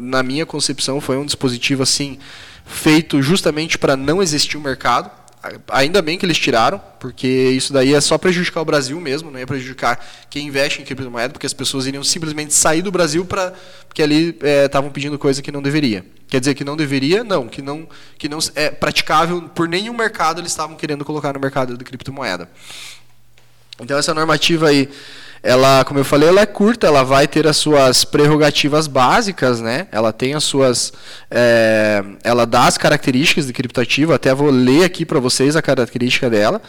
[0.00, 2.18] na minha concepção, foi um dispositivo assim
[2.64, 5.10] feito justamente para não existir o um mercado.
[5.70, 9.38] Ainda bem que eles tiraram, porque isso daí é só prejudicar o Brasil mesmo, não
[9.38, 9.98] ia prejudicar
[10.28, 13.54] quem investe em criptomoeda, porque as pessoas iriam simplesmente sair do Brasil para
[13.88, 16.04] porque ali estavam é, pedindo coisa que não deveria.
[16.28, 17.24] Quer dizer que não deveria?
[17.24, 21.40] Não, que não que não é praticável por nenhum mercado eles estavam querendo colocar no
[21.40, 22.46] mercado de criptomoeda.
[23.80, 24.90] Então essa normativa aí
[25.42, 29.88] ela, como eu falei, ela é curta, ela vai ter as suas prerrogativas básicas, né?
[29.90, 30.92] Ela tem as suas,
[31.30, 34.12] é, ela dá as características de criptativo.
[34.12, 36.60] Até vou ler aqui para vocês a característica dela,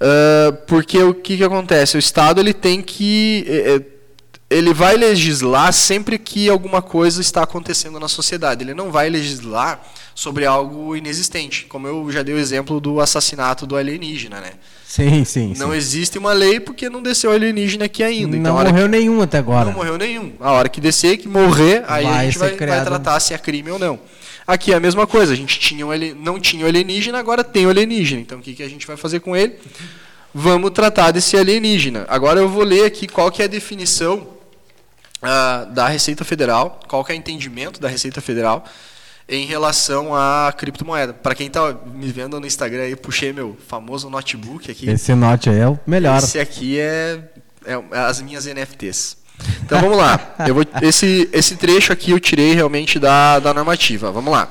[0.00, 1.96] uh, porque o que, que acontece?
[1.96, 3.46] O Estado ele tem que
[4.50, 8.64] ele vai legislar sempre que alguma coisa está acontecendo na sociedade.
[8.64, 9.80] Ele não vai legislar
[10.12, 14.54] sobre algo inexistente, como eu já dei o exemplo do assassinato do alienígena, né?
[14.90, 15.54] Sim, sim.
[15.56, 15.76] Não sim.
[15.76, 18.36] existe uma lei porque não desceu alienígena aqui ainda.
[18.36, 18.88] Então, não morreu que...
[18.88, 19.66] nenhum até agora.
[19.66, 20.32] Não morreu nenhum.
[20.40, 23.38] A hora que descer, que morrer, aí vai a gente vai, vai, tratar se é
[23.38, 24.00] crime ou não.
[24.44, 25.32] Aqui é a mesma coisa.
[25.32, 28.20] A gente tinha um, não tinha o alienígena, agora tem o alienígena.
[28.20, 29.54] Então o que, que a gente vai fazer com ele?
[30.34, 32.04] Vamos tratar desse alienígena.
[32.08, 34.26] Agora eu vou ler aqui qual que é a definição
[35.22, 38.64] uh, da Receita Federal, qual que é o entendimento da Receita Federal
[39.30, 41.12] em relação à criptomoeda.
[41.12, 44.90] Para quem está me vendo no Instagram aí, puxei meu famoso notebook aqui.
[44.90, 46.18] Esse note aí é o melhor.
[46.18, 47.20] Esse aqui é,
[47.64, 49.16] é, é as minhas NFTs.
[49.64, 50.34] Então vamos lá.
[50.46, 54.10] Eu vou, esse, esse trecho aqui eu tirei realmente da, da normativa.
[54.10, 54.50] Vamos lá.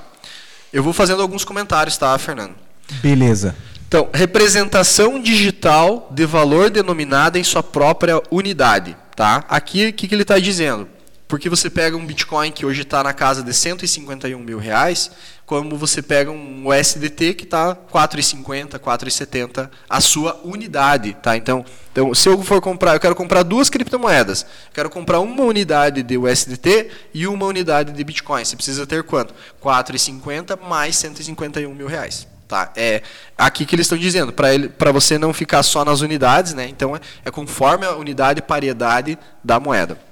[0.72, 2.56] Eu vou fazendo alguns comentários, tá, Fernando?
[3.02, 3.56] Beleza.
[3.88, 8.96] Então, representação digital de valor denominada em sua própria unidade.
[9.16, 9.44] Tá?
[9.50, 10.88] Aqui, o que, que ele está dizendo?
[11.30, 15.12] Porque você pega um Bitcoin que hoje está na casa de 151 mil reais,
[15.46, 21.38] como você pega um USDT que está 4,50, 4,70 a sua unidade, tá?
[21.38, 26.02] Então, então, se eu for comprar, eu quero comprar duas criptomoedas, quero comprar uma unidade
[26.02, 28.44] de USDT e uma unidade de Bitcoin.
[28.44, 29.32] Você precisa ter quanto?
[29.62, 32.28] 4,50 mais 151 mil reais.
[32.48, 32.72] Tá?
[32.76, 33.04] É
[33.38, 36.68] aqui que eles estão dizendo, para você não ficar só nas unidades, né?
[36.68, 40.09] então é, é conforme a unidade e paridade da moeda.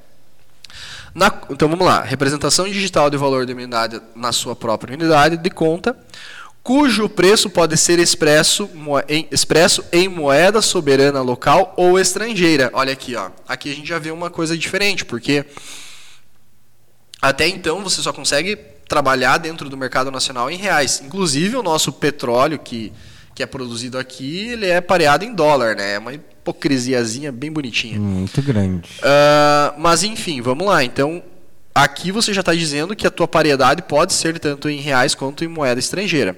[1.17, 2.03] Na, então vamos lá.
[2.03, 5.97] Representação digital de valor de unidade na sua própria unidade de conta,
[6.61, 8.69] cujo preço pode ser expresso
[9.09, 12.69] em, expresso em moeda soberana local ou estrangeira.
[12.71, 13.31] Olha aqui, ó.
[13.47, 15.43] aqui a gente já vê uma coisa diferente, porque
[17.19, 18.55] até então você só consegue
[18.87, 21.01] trabalhar dentro do mercado nacional em reais.
[21.03, 22.93] Inclusive o nosso petróleo que,
[23.33, 25.95] que é produzido aqui, ele é pareado em dólar, né?
[25.95, 26.13] É uma
[26.47, 27.99] hipocrisiazinha bem bonitinha.
[27.99, 28.89] Muito grande.
[28.99, 30.83] Uh, mas enfim, vamos lá.
[30.83, 31.21] Então,
[31.75, 35.43] aqui você já está dizendo que a tua paridade pode ser tanto em reais quanto
[35.43, 36.37] em moeda estrangeira.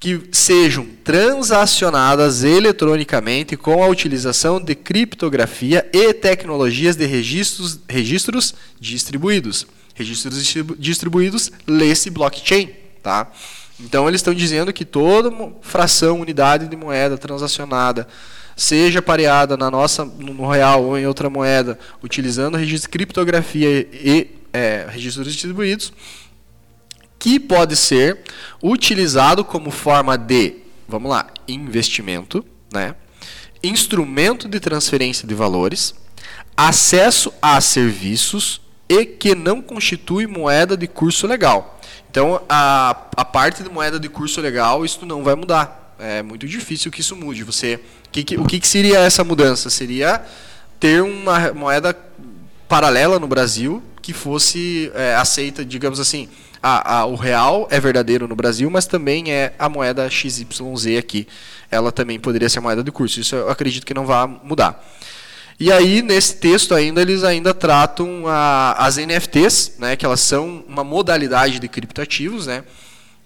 [0.00, 9.66] Que sejam transacionadas eletronicamente com a utilização de criptografia e tecnologias de registros, registros distribuídos.
[9.94, 12.70] Registros distribuídos, lê-se blockchain.
[13.02, 13.28] Tá?
[13.80, 18.06] Então, eles estão dizendo que toda fração, unidade de moeda transacionada
[18.58, 24.34] seja pareada na nossa no real ou em outra moeda, utilizando registro de criptografia e
[24.52, 25.92] é, registros distribuídos,
[27.20, 28.18] que pode ser
[28.60, 30.56] utilizado como forma de,
[30.88, 32.96] vamos lá, investimento, né?
[33.62, 35.94] instrumento de transferência de valores,
[36.56, 41.78] acesso a serviços e que não constitui moeda de curso legal.
[42.10, 45.77] Então, a, a parte de moeda de curso legal, isso não vai mudar.
[45.98, 47.42] É muito difícil que isso mude.
[47.42, 47.80] Você
[48.12, 49.68] que, que, o que, que seria essa mudança?
[49.68, 50.22] Seria
[50.78, 51.96] ter uma moeda
[52.68, 56.28] paralela no Brasil que fosse é, aceita, digamos assim,
[56.62, 61.26] a, a, o real é verdadeiro no Brasil, mas também é a moeda XYZ aqui.
[61.70, 63.20] Ela também poderia ser moeda de curso.
[63.20, 64.82] Isso eu acredito que não vai mudar.
[65.60, 70.64] E aí, nesse texto ainda, eles ainda tratam a, as NFTs, né, que elas são
[70.68, 72.62] uma modalidade de criptoativos, né,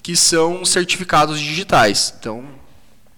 [0.02, 2.14] que são certificados digitais.
[2.18, 2.44] Então,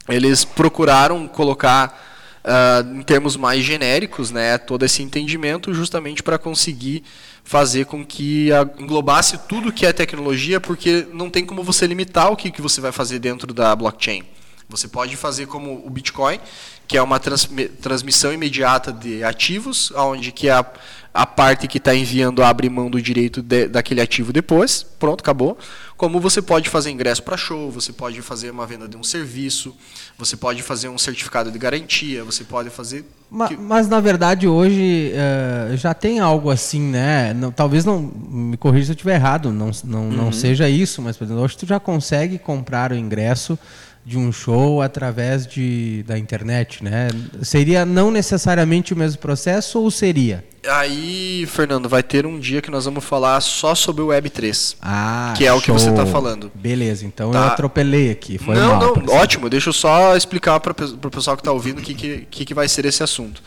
[0.09, 7.03] eles procuraram colocar uh, em termos mais genéricos, né, todo esse entendimento, justamente para conseguir
[7.43, 12.37] fazer com que englobasse tudo que é tecnologia, porque não tem como você limitar o
[12.37, 14.23] que, que você vai fazer dentro da blockchain.
[14.69, 16.41] Você pode fazer como o Bitcoin,
[16.87, 17.49] que é uma trans,
[17.81, 20.65] transmissão imediata de ativos, onde que a,
[21.13, 25.57] a parte que está enviando abre mão do direito de, daquele ativo depois, pronto, acabou.
[25.97, 29.75] Como você pode fazer ingresso para show, você pode fazer uma venda de um serviço,
[30.19, 33.05] você pode fazer um certificado de garantia, você pode fazer.
[33.31, 37.33] Mas, mas na verdade hoje uh, já tem algo assim, né?
[37.33, 40.11] Não, talvez não me corrija se eu estiver errado, não, não, uhum.
[40.11, 43.59] não seja isso, mas por exemplo, hoje tu já consegue comprar o ingresso
[44.05, 47.09] de um show através de, da internet, né?
[47.43, 50.45] Seria não necessariamente o mesmo processo ou seria?
[50.69, 54.77] Aí, Fernando, vai ter um dia que nós vamos falar só sobre o Web3.
[54.81, 55.59] Ah, Que é show.
[55.59, 56.53] o que você está falando.
[56.55, 57.39] Beleza, então tá.
[57.39, 58.37] eu atropelei aqui.
[58.37, 59.49] Foi não, mal, não, ótimo.
[59.49, 62.69] Deixa eu só explicar para o pessoal que está ouvindo o que, que, que vai
[62.69, 63.43] ser esse assunto.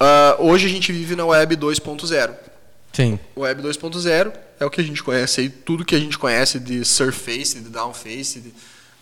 [0.00, 2.30] Uh, hoje a gente vive na Web 2.0.
[2.92, 3.18] Sim.
[3.34, 6.58] O Web 2.0 é o que a gente conhece aí, tudo que a gente conhece
[6.58, 8.52] de Surface, de Downface, de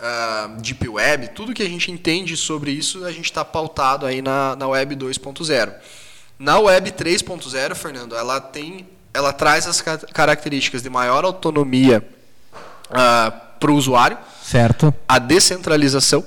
[0.01, 4.23] uh, Deep Web, tudo que a gente entende sobre isso, a gente está pautado aí
[4.23, 5.73] na, na Web 2.0.
[6.39, 12.07] Na Web 3.0, Fernando, ela tem, ela traz as características de maior autonomia
[12.53, 14.95] uh, ah, para o usuário, certo?
[15.09, 16.25] A descentralização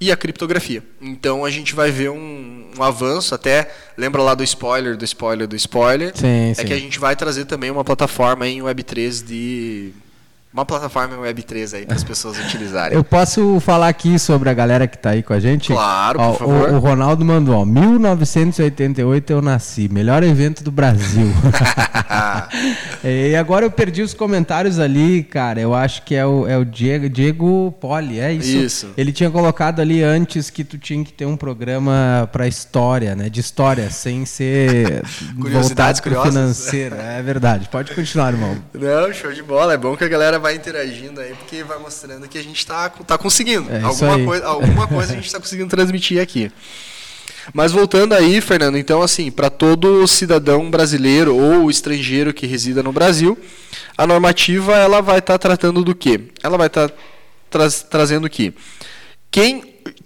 [0.00, 0.82] e a criptografia.
[1.00, 5.48] Então a gente vai ver um, um, avanço, até lembra lá do spoiler, do spoiler,
[5.48, 6.12] do spoiler.
[6.14, 6.64] Sim, é sim.
[6.64, 9.92] que a gente vai trazer também uma plataforma em Web3 de
[10.52, 12.96] uma plataforma Web3 aí para as pessoas utilizarem.
[12.96, 15.72] Eu posso falar aqui sobre a galera que está aí com a gente?
[15.72, 16.70] Claro, ó, por favor.
[16.70, 21.28] O, o, Ronaldo mandou, ó, 1988 eu nasci, melhor evento do Brasil.
[23.04, 26.64] e agora eu perdi os comentários ali, cara, eu acho que é o, é o
[26.64, 28.56] Diego, Diego Poli, é isso?
[28.56, 28.90] Isso.
[28.96, 33.28] Ele tinha colocado ali antes que tu tinha que ter um programa para história, né,
[33.28, 35.02] de história, sem ser
[35.38, 36.32] Curiosidades curiosas.
[36.32, 36.96] financeiro.
[36.96, 38.56] É verdade, pode continuar, irmão.
[38.72, 42.28] Não, show de bola, é bom que a galera vai interagindo aí, porque vai mostrando
[42.28, 43.70] que a gente está tá conseguindo.
[43.70, 46.50] É alguma, coisa, alguma coisa a gente está conseguindo transmitir aqui.
[47.52, 52.92] Mas voltando aí, Fernando, então assim, para todo cidadão brasileiro ou estrangeiro que resida no
[52.92, 53.38] Brasil,
[53.96, 56.20] a normativa ela vai estar tá tratando do quê?
[56.42, 56.94] Ela vai estar tá
[57.50, 58.52] tra trazendo que
[59.30, 59.62] quem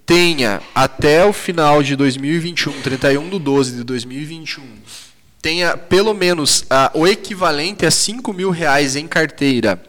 [0.07, 4.62] tenha até o final de 2021, 31 de 12 de 2021,
[5.41, 6.64] tenha pelo menos
[6.95, 9.83] o equivalente a 5 mil reais em carteira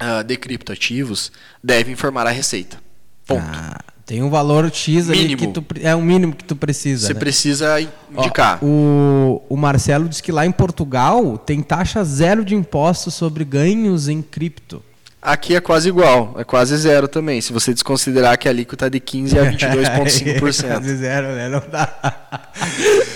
[0.00, 1.32] uh, de criptoativos
[1.62, 2.78] deve informar a Receita.
[3.26, 3.42] Ponto.
[3.44, 7.08] Ah, tem um valor X ali que tu, é o mínimo que tu precisa.
[7.08, 7.20] Você né?
[7.20, 7.78] precisa
[8.10, 8.58] indicar.
[8.62, 13.44] Ó, o, o Marcelo disse que lá em Portugal tem taxa zero de impostos sobre
[13.44, 14.82] ganhos em cripto.
[15.20, 18.90] Aqui é quase igual, é quase zero também, se você desconsiderar que a alíquota é
[18.90, 20.64] de 15% a 22,5%.
[20.64, 21.48] é quase zero, né?
[21.48, 21.92] Não dá.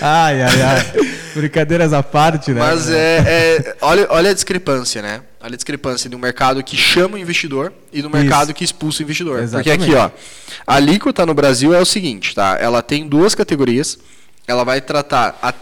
[0.01, 0.93] ai, ai, ai.
[1.33, 2.59] Brincadeiras à parte, né?
[2.59, 5.21] Mas é, é, olha, olha a discrepância, né?
[5.43, 8.53] Olha a discrepância de um mercado que chama o investidor e do mercado Isso.
[8.53, 9.43] que expulsa o investidor.
[9.43, 9.77] Exatamente.
[9.77, 10.09] Porque aqui, ó,
[10.65, 12.57] a alíquota no Brasil é o seguinte, tá?
[12.57, 13.99] Ela tem duas categorias.
[14.47, 15.53] Ela vai tratar a,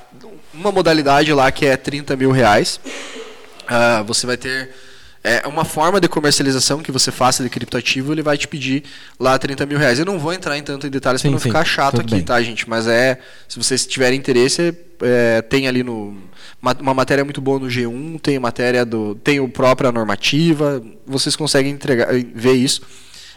[0.54, 2.80] uma modalidade lá que é 30 mil reais.
[3.64, 4.70] Uh, você vai ter
[5.24, 8.84] é uma forma de comercialização que você faça de criptoativo, ele vai te pedir
[9.20, 10.00] lá 30 mil reais.
[10.00, 12.24] Eu não vou entrar em tanto em detalhes para não sim, ficar chato aqui, bem.
[12.24, 12.68] tá, gente?
[12.68, 16.18] Mas é, se vocês tiverem interesse, é, tem ali no
[16.62, 21.36] uma, uma, matéria muito boa no G1, tem matéria do, tem o própria normativa, vocês
[21.36, 22.82] conseguem entregar, ver isso.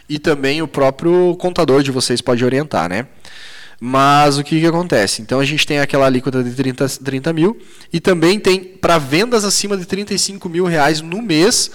[0.07, 3.07] E também o próprio contador de vocês pode orientar, né?
[3.79, 5.21] Mas o que, que acontece?
[5.21, 7.59] Então a gente tem aquela alíquota de 30, 30 mil
[7.91, 11.71] e também tem para vendas acima de 35 mil reais no mês.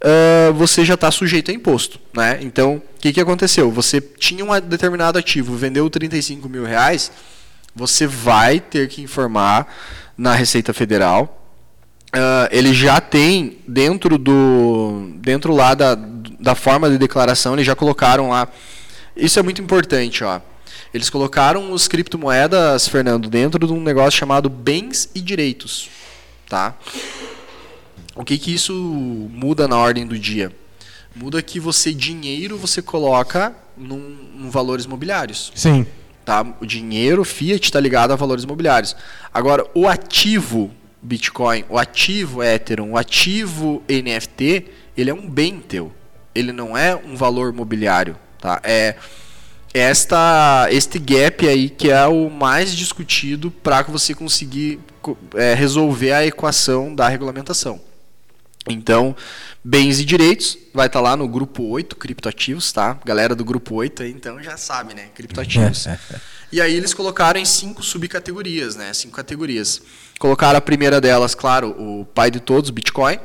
[0.00, 1.98] Uh, você já está sujeito a imposto.
[2.12, 2.38] Né?
[2.42, 3.70] Então, o que, que aconteceu?
[3.70, 7.10] Você tinha um determinado ativo, vendeu 35 mil reais,
[7.74, 9.66] você vai ter que informar
[10.18, 11.40] na Receita Federal.
[12.14, 15.94] Uh, ele já tem dentro do dentro lá da,
[16.38, 18.46] da forma de declaração, eles já colocaram lá.
[19.16, 20.40] Isso é muito importante, ó.
[20.94, 25.90] Eles colocaram os criptomoedas, Fernando, dentro de um negócio chamado bens e direitos,
[26.48, 26.72] tá?
[28.14, 30.54] O que que isso muda na ordem do dia?
[31.12, 35.50] Muda que você dinheiro você coloca num, num valores imobiliários.
[35.56, 35.84] Sim.
[36.24, 36.46] Tá?
[36.60, 38.94] O dinheiro fiat está ligado a valores imobiliários.
[39.32, 40.70] Agora, o ativo
[41.02, 44.66] Bitcoin, o ativo Ethereum, o ativo NFT,
[44.96, 45.92] ele é um bem teu.
[46.32, 48.60] Ele não é um valor mobiliário, tá?
[48.62, 48.94] É
[49.74, 54.78] esta este gap aí que é o mais discutido para você conseguir
[55.34, 57.80] é, resolver a equação da regulamentação.
[58.66, 59.14] Então,
[59.62, 62.98] bens e direitos vai estar tá lá no grupo 8, criptoativos, tá?
[63.04, 65.08] Galera do grupo 8 aí, então já sabe, né?
[65.14, 65.86] Criptoativos.
[66.50, 68.94] e aí eles colocaram em cinco subcategorias, né?
[68.94, 69.82] Cinco categorias.
[70.18, 73.18] Colocaram a primeira delas, claro, o pai de todos, Bitcoin.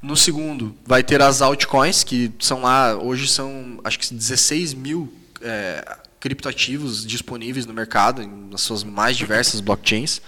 [0.00, 5.12] No segundo, vai ter as altcoins, que são lá, hoje são acho que 16 mil
[5.46, 10.20] é, criptoativos disponíveis no mercado, nas suas mais diversas blockchains.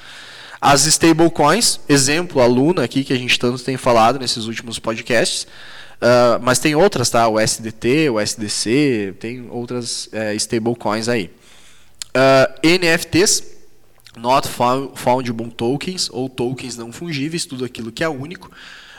[0.61, 5.45] As stablecoins, exemplo, a Luna aqui, que a gente tanto tem falado nesses últimos podcasts,
[5.45, 7.29] uh, mas tem outras, tá?
[7.29, 11.31] O SDT, o SDC, tem outras uh, stablecoins aí.
[12.09, 13.45] Uh, NFTs,
[14.17, 14.49] Not
[14.95, 18.51] Fungible Tokens, ou tokens não fungíveis, tudo aquilo que é único.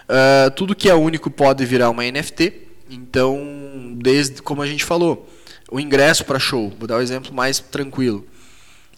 [0.07, 2.53] Uh, tudo que é único pode virar uma NFT.
[2.89, 5.29] Então, desde como a gente falou,
[5.71, 8.25] o ingresso para show, vou dar um exemplo mais tranquilo.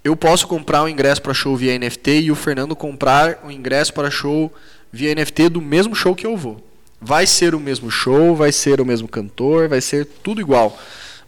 [0.04, 3.94] Eu posso comprar um ingresso para show via NFT e o Fernando comprar um ingresso
[3.94, 4.52] para show
[4.92, 6.66] via NFT do mesmo show que eu vou.
[7.00, 10.78] Vai ser o mesmo show, vai ser o mesmo cantor, vai ser tudo igual,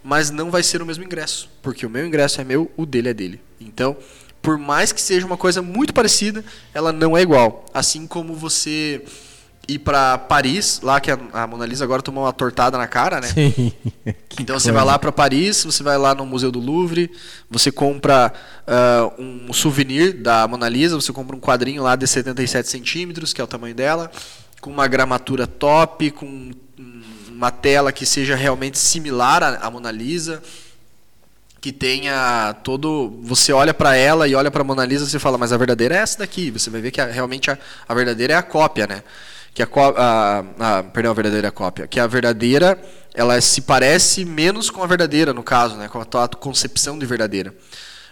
[0.02, 3.08] mas não vai ser o mesmo ingresso, porque o meu ingresso é meu, o dele
[3.08, 3.40] é dele.
[3.60, 3.96] Então,
[4.40, 7.64] por mais que seja uma coisa muito parecida, ela não é igual.
[7.72, 9.02] Assim como você
[9.66, 13.28] ir para Paris, lá que a, Mona Lisa agora tomou uma tortada na cara, né?
[13.28, 13.72] Sim.
[14.38, 17.10] então você vai lá para Paris, você vai lá no Museu do Louvre,
[17.50, 18.32] você compra
[18.66, 23.40] uh, um souvenir da Mona Lisa, você compra um quadrinho lá de 77 centímetros, que
[23.40, 24.10] é o tamanho dela,
[24.60, 26.50] com uma gramatura top, com
[27.28, 30.42] uma tela que seja realmente similar à, à Mona Lisa
[31.64, 33.18] que tenha todo.
[33.22, 35.56] Você olha para ela e olha para a Mona Lisa e você fala, mas a
[35.56, 36.50] verdadeira é essa daqui.
[36.50, 37.56] Você vai ver que a, realmente a,
[37.88, 39.02] a verdadeira é a cópia, né?
[39.54, 42.76] Que a, a, a, perdão, a verdadeira cópia, que a verdadeira
[43.14, 47.06] ela se parece menos com a verdadeira no caso, né, com a tua concepção de
[47.06, 47.54] verdadeira.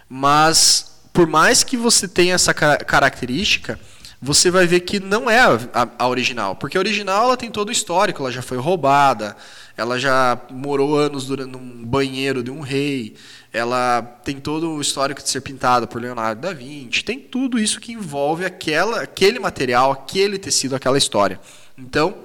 [0.07, 3.77] Mas por mais que você tenha essa característica,
[4.21, 7.67] você vai ver que não é a, a, original, porque a original ela tem todo
[7.67, 9.35] o histórico, ela já foi roubada,
[9.75, 13.15] ela já morou anos durante num banheiro de um rei,
[13.53, 17.79] ela tem todo o histórico de ser pintada por Leonardo da Vinci, tem tudo isso
[17.79, 21.39] que envolve aquela, aquele material, aquele tecido, aquela história.
[21.77, 22.15] Então,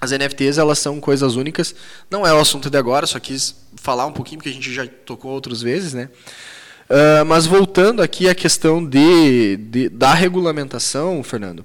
[0.00, 1.74] as NFTs elas são coisas únicas.
[2.10, 4.86] Não é o assunto de agora, só quis falar um pouquinho porque a gente já
[4.86, 6.08] tocou outras vezes, né?
[6.88, 11.64] Uh, mas voltando aqui à questão de, de da regulamentação, Fernando.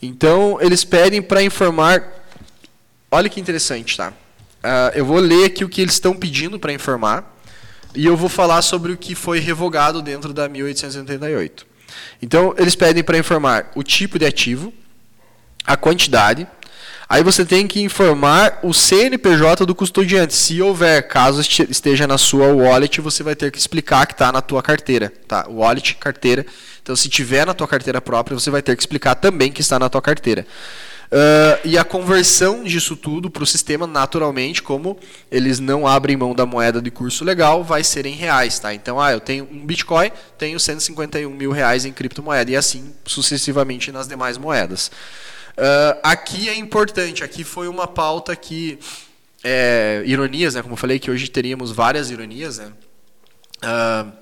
[0.00, 2.26] Então eles pedem para informar.
[3.10, 4.10] Olha que interessante, tá?
[4.10, 7.35] Uh, eu vou ler aqui o que eles estão pedindo para informar.
[7.94, 11.66] E eu vou falar sobre o que foi revogado dentro da 1888.
[12.20, 14.72] Então, eles pedem para informar o tipo de ativo,
[15.66, 16.46] a quantidade.
[17.08, 20.34] Aí você tem que informar o CNPJ do custodiante.
[20.34, 24.42] Se houver, caso esteja na sua wallet, você vai ter que explicar que está na
[24.42, 25.12] tua carteira.
[25.28, 25.46] Tá?
[25.48, 26.44] Wallet, carteira.
[26.82, 29.78] Então, se tiver na tua carteira própria, você vai ter que explicar também que está
[29.78, 30.46] na tua carteira.
[31.06, 34.98] Uh, e a conversão disso tudo para o sistema, naturalmente, como
[35.30, 38.58] eles não abrem mão da moeda de curso legal, vai ser em reais.
[38.58, 38.74] Tá?
[38.74, 43.92] Então, ah, eu tenho um Bitcoin, tenho 151 mil reais em criptomoeda, e assim sucessivamente
[43.92, 44.90] nas demais moedas.
[45.56, 48.78] Uh, aqui é importante, aqui foi uma pauta que.
[49.44, 50.62] É, ironias, né?
[50.62, 52.58] como eu falei, que hoje teríamos várias ironias.
[52.58, 52.72] Né?
[53.62, 54.12] Uh,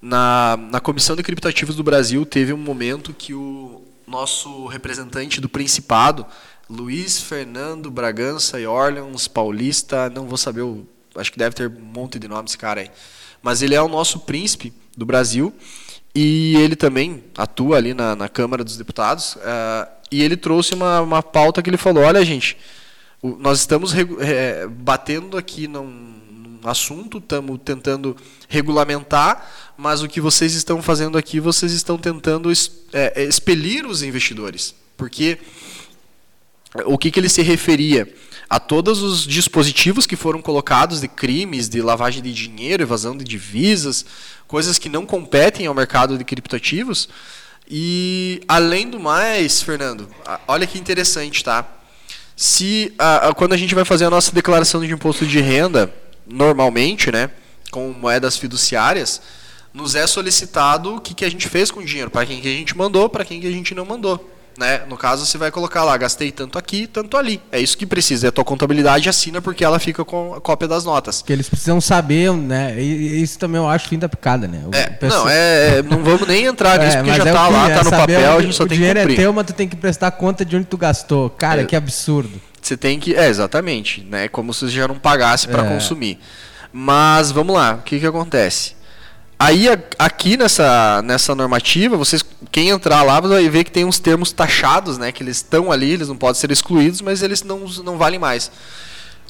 [0.00, 5.48] na, na Comissão de Criptativos do Brasil, teve um momento que o, nosso representante do
[5.48, 6.26] Principado,
[6.68, 10.86] Luiz Fernando Bragança e Orleans Paulista, não vou saber, o,
[11.16, 12.90] acho que deve ter um monte de nomes esse cara aí.
[13.42, 15.54] Mas ele é o nosso príncipe do Brasil
[16.14, 19.36] e ele também atua ali na, na Câmara dos Deputados.
[19.36, 22.56] Uh, e ele trouxe uma, uma pauta que ele falou: olha, gente,
[23.22, 26.17] nós estamos é, batendo aqui num
[26.68, 28.16] assunto, estamos tentando
[28.48, 32.50] regulamentar, mas o que vocês estão fazendo aqui, vocês estão tentando
[32.92, 34.74] é, é, expelir os investidores.
[34.96, 35.38] Porque
[36.84, 38.12] o que, que ele se referia?
[38.50, 43.24] A todos os dispositivos que foram colocados de crimes, de lavagem de dinheiro, evasão de
[43.24, 44.04] divisas,
[44.46, 47.08] coisas que não competem ao mercado de criptoativos.
[47.70, 50.08] E, além do mais, Fernando,
[50.46, 51.66] olha que interessante, tá?
[52.34, 55.92] Se, a, a, quando a gente vai fazer a nossa declaração de imposto de renda,
[56.28, 57.30] normalmente, né,
[57.70, 59.20] com moedas fiduciárias,
[59.72, 62.48] nos é solicitado o que, que a gente fez com o dinheiro, para quem que
[62.48, 64.34] a gente mandou, para quem que a gente não mandou.
[64.58, 64.80] Né?
[64.88, 67.40] No caso, você vai colocar lá, gastei tanto aqui, tanto ali.
[67.52, 68.26] É isso que precisa.
[68.26, 71.22] E a tua contabilidade assina porque ela fica com a cópia das notas.
[71.22, 72.74] Que eles precisam saber, né?
[72.76, 74.64] E isso também eu acho fim da picada, né?
[74.72, 75.26] É, pessoal...
[75.26, 77.90] Não, é, não vamos nem entrar nisso, é, porque já é tá lá, tá no
[77.90, 80.10] papel, a gente só tem que O dinheiro é teu, mas tu tem que prestar
[80.10, 81.30] conta de onde tu gastou.
[81.30, 82.40] Cara, é, que absurdo.
[82.68, 83.14] Você tem que...
[83.14, 84.02] É, exatamente.
[84.02, 84.28] Né?
[84.28, 85.68] Como se você já não pagasse para é.
[85.68, 86.18] consumir.
[86.72, 87.74] Mas, vamos lá.
[87.74, 88.76] O que que acontece?
[89.38, 89.66] Aí
[89.98, 94.98] aqui nessa, nessa normativa, vocês quem entrar lá vai ver que tem uns termos taxados,
[94.98, 98.18] né, que eles estão ali, eles não podem ser excluídos, mas eles não, não valem
[98.18, 98.50] mais.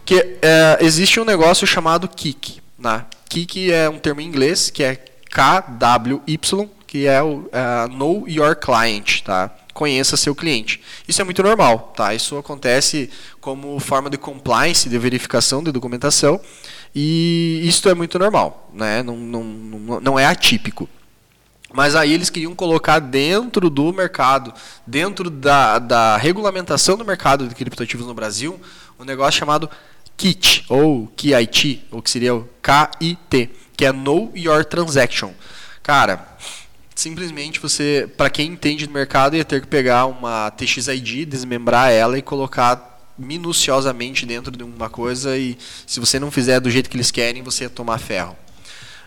[0.06, 3.04] Que é, existe um negócio chamado KIC, né?
[3.28, 4.96] KIC é um termo em inglês que é
[5.30, 9.50] KWY, que é o uh, Know Your Client, tá?
[9.78, 10.80] Conheça seu cliente.
[11.06, 12.12] Isso é muito normal, tá?
[12.12, 13.08] Isso acontece
[13.40, 16.40] como forma de compliance, de verificação de documentação,
[16.92, 19.04] e isso é muito normal, né?
[19.04, 20.88] não, não, não, é atípico.
[21.72, 24.52] Mas aí eles queriam colocar dentro do mercado,
[24.84, 28.60] dentro da, da regulamentação do mercado de criptoativos no Brasil,
[28.98, 29.70] um negócio chamado
[30.16, 35.30] KIT, ou KIT, ou que seria o KIT, que é Know Your Transaction.
[35.84, 36.27] Cara,
[36.98, 42.18] simplesmente você, para quem entende do mercado, ia ter que pegar uma TXID, desmembrar ela
[42.18, 46.96] e colocar minuciosamente dentro de uma coisa e se você não fizer do jeito que
[46.96, 48.36] eles querem, você ia tomar ferro.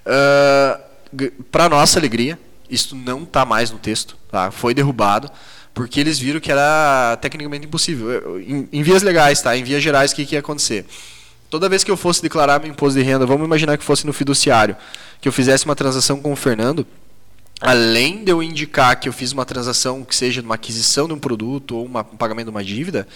[0.06, 2.40] Uh, para nossa alegria,
[2.70, 4.52] isso não está mais no texto, tá?
[4.52, 5.30] Foi derrubado
[5.74, 8.40] porque eles viram que era tecnicamente impossível.
[8.40, 9.56] Em, em vias legais, tá?
[9.56, 10.86] Em vias gerais, o que, que ia acontecer?
[11.50, 14.14] Toda vez que eu fosse declarar meu imposto de renda, vamos imaginar que fosse no
[14.14, 14.78] fiduciário,
[15.20, 16.88] que eu fizesse uma transação com o Fernando,
[17.62, 21.20] além de eu indicar que eu fiz uma transação que seja uma aquisição de um
[21.20, 23.08] produto ou uma, um pagamento de uma dívida,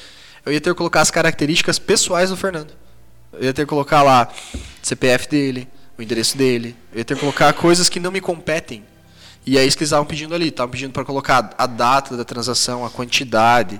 [0.46, 2.72] eu ia ter que colocar as características pessoais do Fernando.
[3.34, 4.32] Eu ia ter que colocar lá
[4.82, 5.68] CPF dele,
[5.98, 8.84] o endereço dele, eu ia ter que colocar coisas que não me competem
[9.46, 10.48] e é isso que eles estavam pedindo ali.
[10.48, 13.80] Estavam pedindo para colocar a data da transação, a quantidade,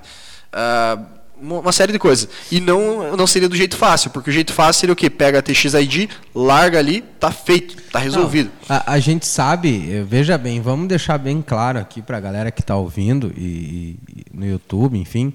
[0.54, 1.06] uh,
[1.54, 2.28] uma série de coisas.
[2.52, 5.10] E não, não seria do jeito fácil, porque o jeito fácil seria o quê?
[5.10, 8.50] Pega a TXID, larga ali, tá feito, tá resolvido.
[8.68, 12.20] Não, a, a, gente sabe, eh, veja bem, vamos deixar bem claro aqui para a
[12.20, 15.34] galera que está ouvindo e, e, no YouTube, enfim.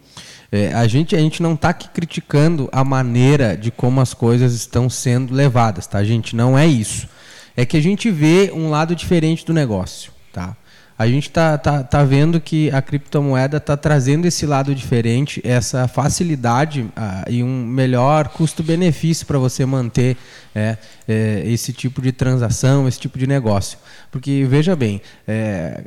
[0.52, 4.52] É, a, gente, a gente não está aqui criticando a maneira de como as coisas
[4.52, 6.34] estão sendo levadas, tá, gente?
[6.34, 7.08] Não é isso.
[7.56, 10.12] É que a gente vê um lado diferente do negócio.
[10.32, 10.56] Tá?
[11.00, 15.88] A gente está tá, tá vendo que a criptomoeda está trazendo esse lado diferente, essa
[15.88, 20.14] facilidade ah, e um melhor custo-benefício para você manter
[20.54, 20.76] é,
[21.08, 23.78] é, esse tipo de transação, esse tipo de negócio.
[24.10, 25.82] Porque, veja bem, é,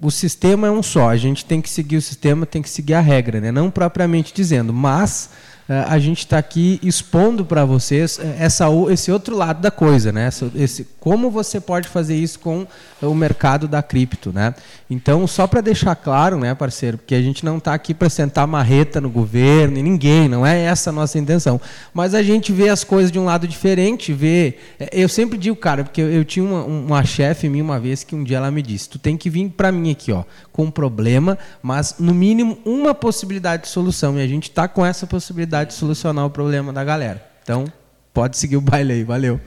[0.00, 2.94] o sistema é um só, a gente tem que seguir o sistema, tem que seguir
[2.94, 3.52] a regra, né?
[3.52, 5.28] não propriamente dizendo, mas
[5.68, 10.28] a gente está aqui expondo para vocês eh, essa, esse outro lado da coisa, né?
[10.54, 12.66] Esse, como você pode fazer isso com
[13.02, 14.54] o mercado da cripto, né?
[14.88, 18.46] Então, só para deixar claro, né, parceiro, porque a gente não está aqui para sentar
[18.46, 21.60] marreta no governo e ninguém, não é essa a nossa intenção.
[21.92, 24.58] Mas a gente vê as coisas de um lado diferente, vê.
[24.78, 28.04] Eh, eu sempre digo, cara, porque eu, eu tinha uma, uma chefe minha uma vez
[28.04, 30.64] que um dia ela me disse: tu tem que vir para mim aqui, ó, com
[30.64, 34.16] um problema, mas no mínimo uma possibilidade de solução.
[34.16, 37.24] E a gente está com essa possibilidade de solucionar o problema da galera.
[37.42, 37.70] Então,
[38.12, 39.40] pode seguir o baile aí, valeu.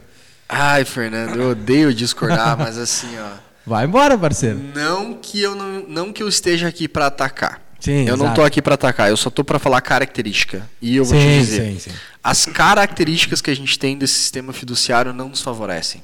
[0.48, 3.50] Ai, Fernando, eu odeio discordar, mas assim, ó.
[3.66, 4.60] Vai embora, parceiro.
[4.74, 7.62] Não que eu não, não que eu esteja aqui para atacar.
[7.80, 8.24] Sim, eu exato.
[8.24, 10.68] não tô aqui para atacar, eu só tô para falar característica.
[10.82, 11.92] E eu vou sim, te dizer, sim, sim.
[12.24, 16.04] as características que a gente tem desse sistema fiduciário não nos favorecem.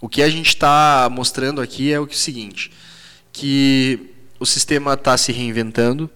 [0.00, 2.72] O que a gente está mostrando aqui é o, que, é o seguinte,
[3.32, 6.10] que o sistema está se reinventando,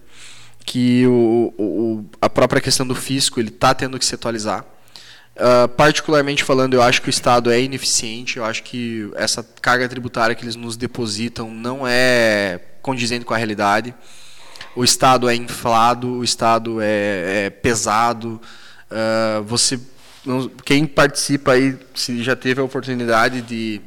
[0.69, 4.67] que o, o, a própria questão do fisco ele está tendo que se atualizar.
[5.35, 9.89] Uh, particularmente falando, eu acho que o Estado é ineficiente, eu acho que essa carga
[9.89, 13.95] tributária que eles nos depositam não é condizente com a realidade.
[14.77, 18.39] O Estado é inflado, o Estado é, é pesado.
[18.91, 19.81] Uh, você,
[20.67, 23.81] quem participa aí, se já teve a oportunidade de,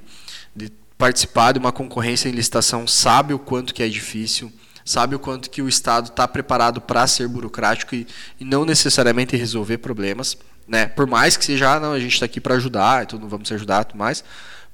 [0.55, 4.51] de participar de uma concorrência em licitação, sabe o quanto que é difícil
[4.85, 8.07] sabe o quanto que o Estado está preparado para ser burocrático e,
[8.39, 10.87] e, não necessariamente resolver problemas, né?
[10.87, 13.47] Por mais que seja, ah, não, a gente está aqui para ajudar, então não vamos
[13.47, 14.23] te ajudar, tudo mais.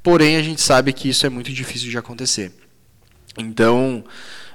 [0.03, 2.51] Porém, a gente sabe que isso é muito difícil de acontecer.
[3.37, 4.03] Então,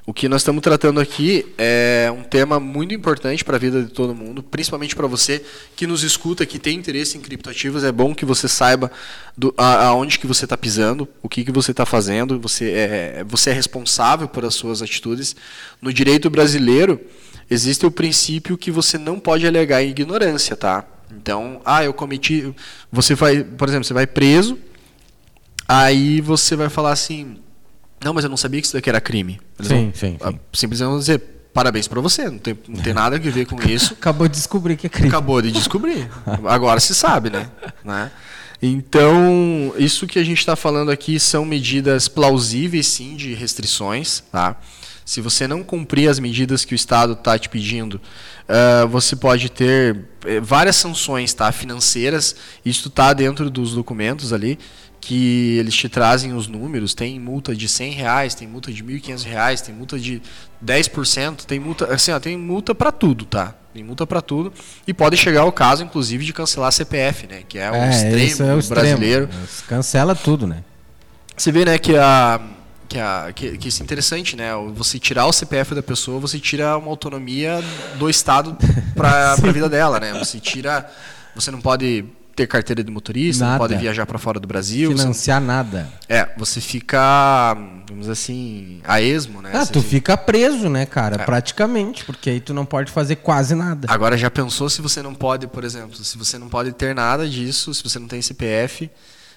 [0.04, 3.92] o que nós estamos tratando aqui é um tema muito importante para a vida de
[3.92, 5.44] todo mundo, principalmente para você
[5.76, 7.84] que nos escuta, que tem interesse em criptoativos.
[7.84, 8.90] É bom que você saiba
[9.38, 12.40] do, a, aonde que você está pisando, o que, que você está fazendo.
[12.40, 15.36] Você é, você é responsável por as suas atitudes.
[15.80, 17.00] No direito brasileiro
[17.48, 20.84] existe o princípio que você não pode alegar ignorância, tá?
[21.16, 22.52] Então, ah, eu cometi.
[22.90, 24.58] Você vai, por exemplo, você vai preso,
[25.68, 27.36] aí você vai falar assim
[28.04, 29.40] não, mas eu não sabia que isso daqui era crime.
[29.58, 30.40] Eles sim, vão, sim, sim.
[30.52, 31.18] Simplesmente vão dizer,
[31.52, 33.94] parabéns para você, não tem, não tem nada a ver com isso.
[33.98, 35.08] Acabou de descobrir que é crime.
[35.08, 36.08] Acabou de descobrir.
[36.44, 37.48] Agora se sabe, né?
[37.84, 38.10] né?
[38.60, 44.22] Então, isso que a gente está falando aqui são medidas plausíveis, sim, de restrições.
[44.30, 44.56] Tá?
[45.04, 49.50] Se você não cumprir as medidas que o Estado está te pedindo, uh, você pode
[49.50, 51.50] ter eh, várias sanções tá?
[51.50, 52.36] financeiras.
[52.64, 54.60] Isso está dentro dos documentos ali
[55.02, 59.24] que eles te trazem os números, tem multa de 100 reais, tem multa de 1.500
[59.24, 60.22] reais, tem multa de
[60.64, 63.52] 10%, tem multa, assim, ó, tem multa para tudo, tá?
[63.74, 64.52] Tem multa para tudo
[64.86, 67.42] e pode chegar o caso, inclusive, de cancelar CPF, né?
[67.48, 69.24] Que é o é, extremo é o brasileiro.
[69.24, 69.46] Extremo.
[69.66, 70.62] Cancela tudo, né?
[71.36, 72.40] Você vê, né, que a
[72.88, 74.50] que, a, que, que isso é interessante, né?
[74.74, 77.60] Você tirar o CPF da pessoa, você tira uma autonomia
[77.98, 78.56] do Estado
[78.94, 80.12] para a vida dela, né?
[80.18, 80.88] Você tira.
[81.34, 83.52] Você não pode ter carteira de motorista, nada.
[83.52, 84.90] não pode viajar para fora do Brasil.
[84.90, 85.46] Financiar você...
[85.46, 85.88] nada.
[86.08, 89.50] É, você fica, vamos dizer assim, a esmo, né?
[89.54, 91.16] Ah, você tu fica preso, né, cara?
[91.16, 91.24] É.
[91.24, 93.86] Praticamente, porque aí tu não pode fazer quase nada.
[93.90, 97.28] Agora já pensou se você não pode, por exemplo, se você não pode ter nada
[97.28, 98.90] disso, se você não tem CPF,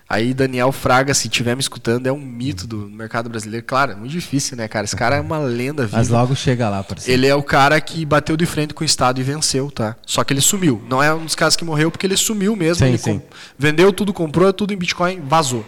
[0.08, 3.66] Aí Daniel Fraga, se estiver me escutando, é um mito do mercado brasileiro.
[3.66, 4.86] Claro, é muito difícil, né, cara?
[4.86, 5.97] Esse cara é uma lenda viva.
[5.97, 7.20] Mas logo chega lá, parceiro.
[7.20, 9.95] Ele é o cara que bateu de frente com o Estado e venceu, tá?
[10.06, 10.84] Só que ele sumiu.
[10.88, 12.86] Não é um dos casos que morreu porque ele sumiu mesmo.
[12.86, 13.22] Sim, ele sim.
[13.58, 15.66] vendeu tudo, comprou tudo em Bitcoin, vazou.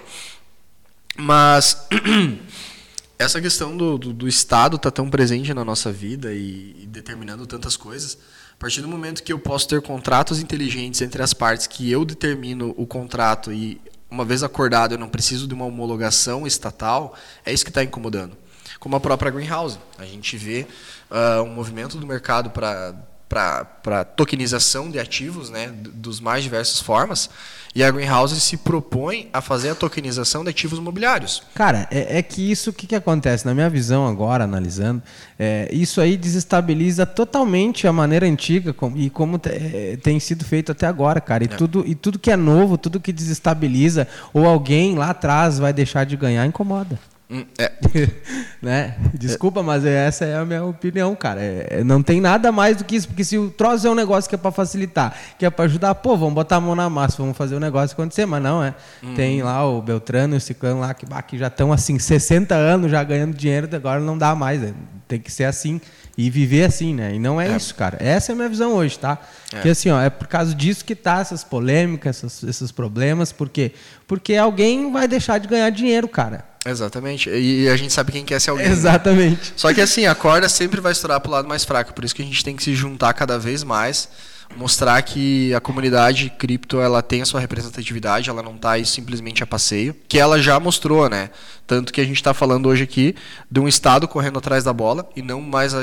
[1.18, 1.88] Mas
[3.18, 7.48] essa questão do, do, do Estado tá tão presente na nossa vida e, e determinando
[7.48, 8.20] tantas coisas,
[8.54, 12.06] a partir do momento que eu posso ter contratos inteligentes entre as partes, que eu
[12.06, 17.52] determino o contrato e uma vez acordado, eu não preciso de uma homologação estatal, é
[17.52, 18.38] isso que está incomodando.
[18.80, 19.80] Como a própria Greenhouse.
[19.98, 20.68] A gente vê
[21.10, 22.96] uh, um movimento do mercado para
[23.28, 27.30] para tokenização de ativos, né, dos mais diversas formas,
[27.76, 31.44] e a Greenhouse se propõe a fazer a tokenização de ativos imobiliários.
[31.54, 33.46] Cara, é, é que isso, o que, que acontece?
[33.46, 35.04] Na minha visão agora, analisando,
[35.38, 40.72] é, isso aí desestabiliza totalmente a maneira antiga com, e como é, tem sido feito
[40.72, 41.44] até agora, cara.
[41.44, 41.56] E, é.
[41.56, 46.06] tudo, e tudo que é novo, tudo que desestabiliza, ou alguém lá atrás vai deixar
[46.06, 46.98] de ganhar, incomoda.
[47.30, 47.72] Hum, é.
[48.62, 48.96] né?
[49.14, 51.42] Desculpa, mas essa é a minha opinião, cara.
[51.42, 53.96] É, é, não tem nada mais do que isso, porque se o troço é um
[53.96, 56.90] negócio que é para facilitar, que é para ajudar, pô, vamos botar a mão na
[56.90, 58.74] massa, vamos fazer o negócio acontecer, mas não, é.
[59.04, 59.14] Uhum.
[59.14, 62.90] Tem lá o Beltrano e o Ciclano lá que, que já estão assim, 60 anos
[62.90, 64.62] já ganhando dinheiro, agora não dá mais.
[64.62, 64.74] Né?
[65.06, 65.82] Tem que ser assim
[66.18, 67.14] e viver assim, né?
[67.14, 67.98] E não é, é, isso, cara.
[68.02, 69.20] Essa é a minha visão hoje, tá?
[69.54, 69.62] É.
[69.62, 73.74] Que assim, ó, é por causa disso que tá essas polêmicas, esses, esses problemas, porque
[74.08, 76.44] porque alguém vai deixar de ganhar dinheiro, cara.
[76.70, 77.30] Exatamente.
[77.30, 78.68] E a gente sabe quem quer ser alguém.
[78.68, 78.72] Né?
[78.72, 79.54] Exatamente.
[79.56, 81.94] Só que assim, a corda sempre vai estourar pro lado mais fraco.
[81.94, 84.10] Por isso que a gente tem que se juntar cada vez mais,
[84.56, 89.44] mostrar que a comunidade cripto ela tem a sua representatividade, ela não está aí simplesmente
[89.44, 91.30] a passeio, que ela já mostrou, né?
[91.66, 93.16] Tanto que a gente está falando hoje aqui
[93.50, 95.74] de um estado correndo atrás da bola e não mais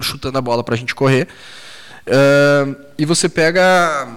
[0.00, 1.28] chutando a bola para a gente correr.
[2.06, 4.08] Uh, e você pega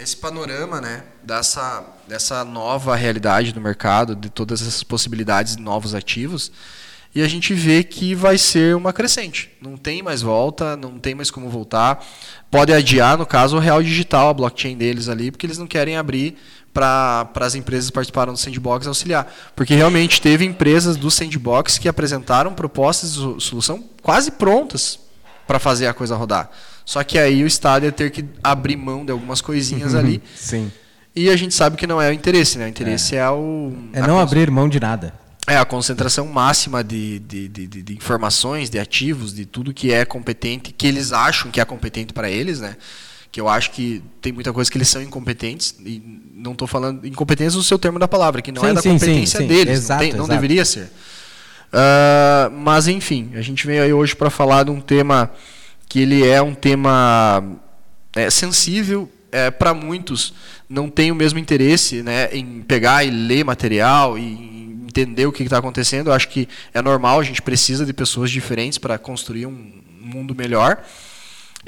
[0.00, 1.04] esse panorama, né?
[1.22, 6.50] Dessa dessa nova realidade do mercado, de todas essas possibilidades de novos ativos,
[7.14, 9.50] e a gente vê que vai ser uma crescente.
[9.60, 12.04] Não tem mais volta, não tem mais como voltar.
[12.50, 15.96] Pode adiar, no caso, o real digital, a blockchain deles ali, porque eles não querem
[15.96, 16.36] abrir
[16.72, 19.32] para as empresas que participaram do sandbox auxiliar.
[19.56, 24.98] Porque realmente teve empresas do sandbox que apresentaram propostas de solução quase prontas
[25.48, 26.48] para fazer a coisa rodar.
[26.90, 30.20] Só que aí o Estado ia ter que abrir mão de algumas coisinhas ali.
[30.34, 30.72] Sim.
[31.14, 32.64] E a gente sabe que não é o interesse, né?
[32.64, 33.72] O interesse é, é o.
[33.92, 35.14] É não abrir mão de nada.
[35.46, 40.04] É a concentração máxima de, de, de, de, informações, de ativos, de tudo que é
[40.04, 42.76] competente, que eles acham que é competente para eles, né?
[43.30, 46.02] Que eu acho que tem muita coisa que eles são incompetentes, e
[46.34, 48.88] não estou falando incompetência no seu termo da palavra, que não sim, é da sim,
[48.94, 50.90] competência sim, deles, exato, não, tem, não deveria ser.
[51.72, 55.30] Uh, mas enfim, a gente veio aí hoje para falar de um tema
[55.90, 57.42] que ele é um tema
[58.14, 60.32] é, sensível, é, para muitos
[60.68, 65.42] não tem o mesmo interesse né, em pegar e ler material e entender o que
[65.42, 66.06] está acontecendo.
[66.06, 70.32] Eu acho que é normal, a gente precisa de pessoas diferentes para construir um mundo
[70.32, 70.80] melhor.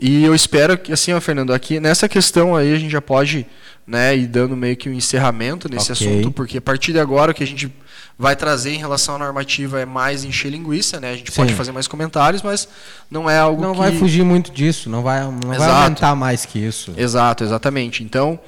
[0.01, 3.45] E eu espero que, assim, ó, Fernando, aqui nessa questão aí a gente já pode
[3.85, 6.07] né, ir dando meio que um encerramento nesse okay.
[6.07, 7.73] assunto, porque a partir de agora o que a gente
[8.19, 11.13] vai trazer em relação à normativa é mais encher linguiça, né?
[11.13, 11.37] A gente Sim.
[11.37, 12.69] pode fazer mais comentários, mas
[13.11, 13.79] não é algo não que...
[13.79, 16.93] vai fugir muito disso, não vai não vai aumentar mais que isso.
[16.97, 18.03] Exato, exatamente.
[18.03, 18.39] Então,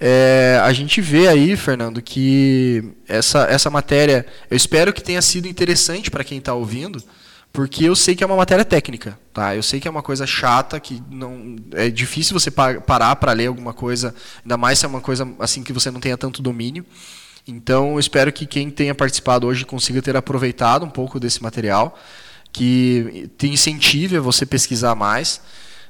[0.00, 5.46] é, a gente vê aí, Fernando, que essa essa matéria, eu espero que tenha sido
[5.46, 7.02] interessante para quem está ouvindo,
[7.52, 9.54] porque eu sei que é uma matéria técnica, tá?
[9.54, 13.46] Eu sei que é uma coisa chata, que não é difícil você parar para ler
[13.46, 16.84] alguma coisa, ainda mais se é uma coisa assim que você não tenha tanto domínio.
[17.46, 21.98] Então, espero que quem tenha participado hoje consiga ter aproveitado um pouco desse material,
[22.52, 25.40] que te incentive a você pesquisar mais.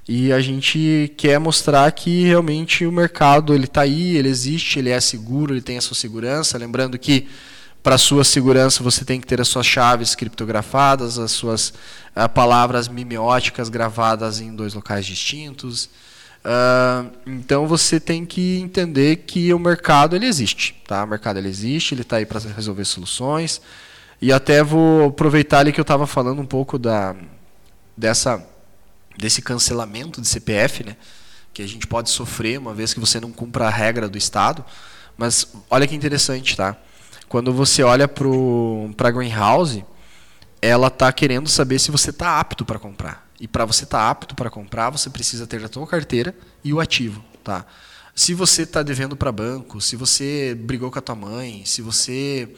[0.08, 4.90] E a gente quer mostrar que realmente o mercado ele está aí, ele existe, ele
[4.90, 6.58] é seguro, ele tem a sua segurança.
[6.58, 7.28] Lembrando que
[7.82, 11.72] para sua segurança você tem que ter as suas chaves criptografadas, as suas
[12.16, 15.88] uh, palavras mimeóticas gravadas em dois locais distintos.
[16.42, 21.04] Uh, então você tem que entender que o mercado ele existe, tá?
[21.04, 23.60] O mercado ele existe, ele está aí para resolver soluções.
[24.20, 27.14] E até vou aproveitar ali que eu estava falando um pouco da
[27.96, 28.44] dessa
[29.18, 30.96] desse cancelamento de CPF, né?
[31.52, 34.64] Que a gente pode sofrer uma vez que você não cumpra a regra do Estado.
[35.16, 36.76] Mas olha que interessante, tá?
[37.28, 39.84] Quando você olha para a Greenhouse,
[40.62, 43.29] ela está querendo saber se você está apto para comprar.
[43.40, 46.72] E para você estar tá apto para comprar, você precisa ter a sua carteira e
[46.72, 47.24] o ativo.
[47.42, 47.64] Tá?
[48.14, 52.48] Se você está devendo para banco, se você brigou com a tua mãe, se você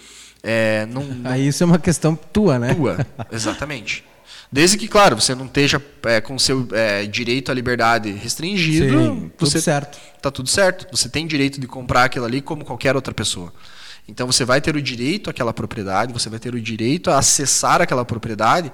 [0.42, 1.30] é, não, não...
[1.30, 2.74] Aí isso é uma questão tua, né?
[2.74, 4.04] Tua, exatamente.
[4.50, 9.32] Desde que, claro, você não esteja é, com seu é, direito à liberdade restringido, Sim,
[9.38, 9.98] você tudo certo.
[10.20, 10.86] Tá tudo certo.
[10.94, 13.50] Você tem direito de comprar aquilo ali como qualquer outra pessoa.
[14.06, 17.80] Então você vai ter o direito àquela propriedade, você vai ter o direito a acessar
[17.80, 18.70] aquela propriedade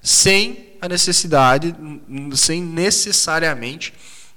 [0.00, 1.74] sem a necessidade,
[2.34, 3.92] sem necessariamente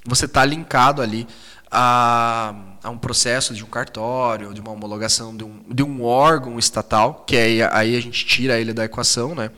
[0.06, 1.28] você estar tá linkado ali
[1.70, 6.60] a, a, um processo de um cartório, de uma homologação de um, de um órgão
[6.60, 9.50] estatal, que aí, aí a gente tira ele da equação, né?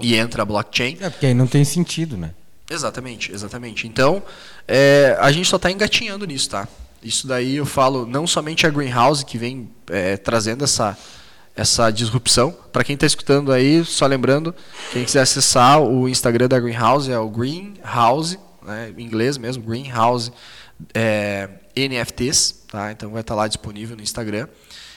[0.00, 0.96] E entra a blockchain.
[1.00, 2.32] É, porque aí não tem sentido, né?
[2.70, 3.88] Exatamente, exatamente.
[3.88, 4.22] Então,
[4.66, 6.68] é, a gente só está engatinhando nisso, tá?
[7.02, 10.96] Isso daí eu falo não somente a Greenhouse que vem é, trazendo essa,
[11.56, 12.54] essa disrupção.
[12.72, 14.54] Para quem está escutando aí, só lembrando,
[14.92, 20.32] quem quiser acessar o Instagram da Greenhouse é o Greenhouse, né, em inglês mesmo, Greenhouse
[20.94, 22.92] é, NFTs, tá?
[22.92, 24.48] Então vai estar tá lá disponível no Instagram.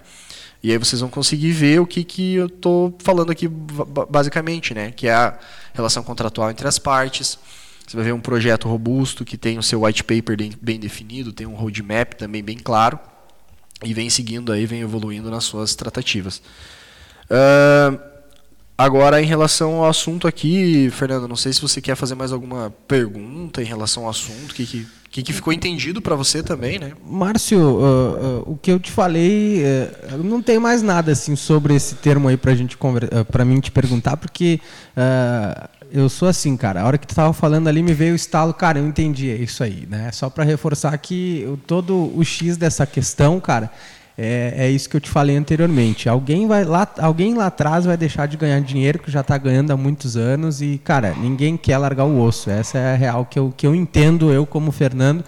[0.63, 4.91] E aí vocês vão conseguir ver o que, que eu estou falando aqui basicamente, né,
[4.91, 5.37] que é a
[5.73, 7.37] relação contratual entre as partes.
[7.87, 11.45] Você vai ver um projeto robusto que tem o seu white paper bem definido, tem
[11.45, 12.99] um roadmap também bem claro
[13.83, 16.41] e vem seguindo aí, vem evoluindo nas suas tratativas.
[17.29, 17.99] Uh,
[18.77, 22.73] agora, em relação ao assunto aqui, Fernando, não sei se você quer fazer mais alguma
[22.87, 26.93] pergunta em relação ao assunto, que, que que, que ficou entendido para você também, né?
[27.05, 31.75] Márcio, uh, uh, o que eu te falei, uh, não tem mais nada assim sobre
[31.75, 32.77] esse termo aí para gente
[33.29, 34.61] para mim te perguntar, porque
[35.93, 36.81] eu sou assim, cara.
[36.81, 39.35] A hora que tu estava falando ali me veio o estalo, cara, eu entendi, é
[39.35, 40.11] isso aí, né?
[40.11, 43.71] Só para reforçar que todo o X dessa questão, cara,
[44.17, 46.07] é, é, isso que eu te falei anteriormente.
[46.07, 49.71] Alguém vai lá, alguém lá atrás vai deixar de ganhar dinheiro que já está ganhando
[49.71, 52.49] há muitos anos e, cara, ninguém quer largar o osso.
[52.49, 55.23] Essa é a real que eu, que eu entendo, eu como Fernando,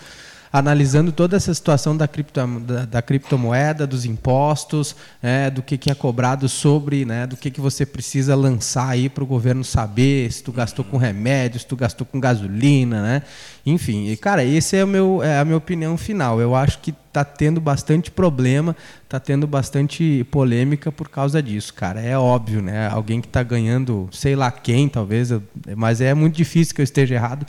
[0.54, 5.90] analisando toda essa situação da, cripto, da, da criptomoeda, dos impostos, né, do que, que
[5.90, 10.32] é cobrado sobre, né, do que, que você precisa lançar aí para o governo saber
[10.32, 13.24] se tu gastou com remédios, se tu gastou com gasolina, né?
[13.66, 16.40] Enfim, e, cara, esse é, o meu, é a minha opinião final.
[16.40, 18.76] Eu acho que está tendo bastante problema,
[19.06, 22.00] está tendo bastante polêmica por causa disso, cara.
[22.02, 22.90] É óbvio, né?
[22.90, 25.30] Alguém que está ganhando, sei lá quem, talvez,
[25.76, 27.48] mas é muito difícil que eu esteja errado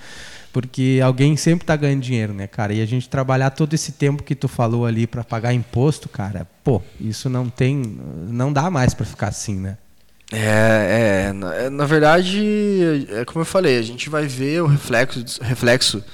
[0.55, 2.73] porque alguém sempre está ganhando dinheiro, né, cara?
[2.73, 6.47] E a gente trabalhar todo esse tempo que tu falou ali para pagar imposto, cara,
[6.63, 7.99] pô, isso não tem,
[8.29, 9.77] não dá mais para ficar assim, né?
[10.31, 14.69] É, é na, é, na, verdade, é como eu falei, a gente vai ver o
[14.69, 16.05] reflexo, reflexo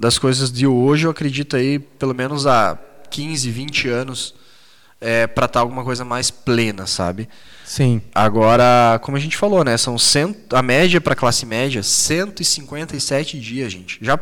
[0.00, 2.78] das coisas de hoje, eu acredito aí, pelo menos há
[3.10, 4.34] 15, 20 anos,
[4.98, 7.28] é, para estar tá alguma coisa mais plena, sabe?
[7.66, 8.00] Sim.
[8.14, 9.76] Agora, como a gente falou, né?
[9.76, 13.98] São cento, a média para classe média, 157 dias, gente.
[14.00, 14.16] Já,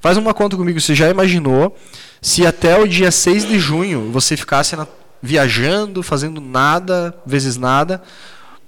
[0.00, 1.76] faz uma conta comigo, você já imaginou
[2.22, 4.88] se até o dia 6 de junho você ficasse na,
[5.22, 8.02] viajando, fazendo nada, vezes nada,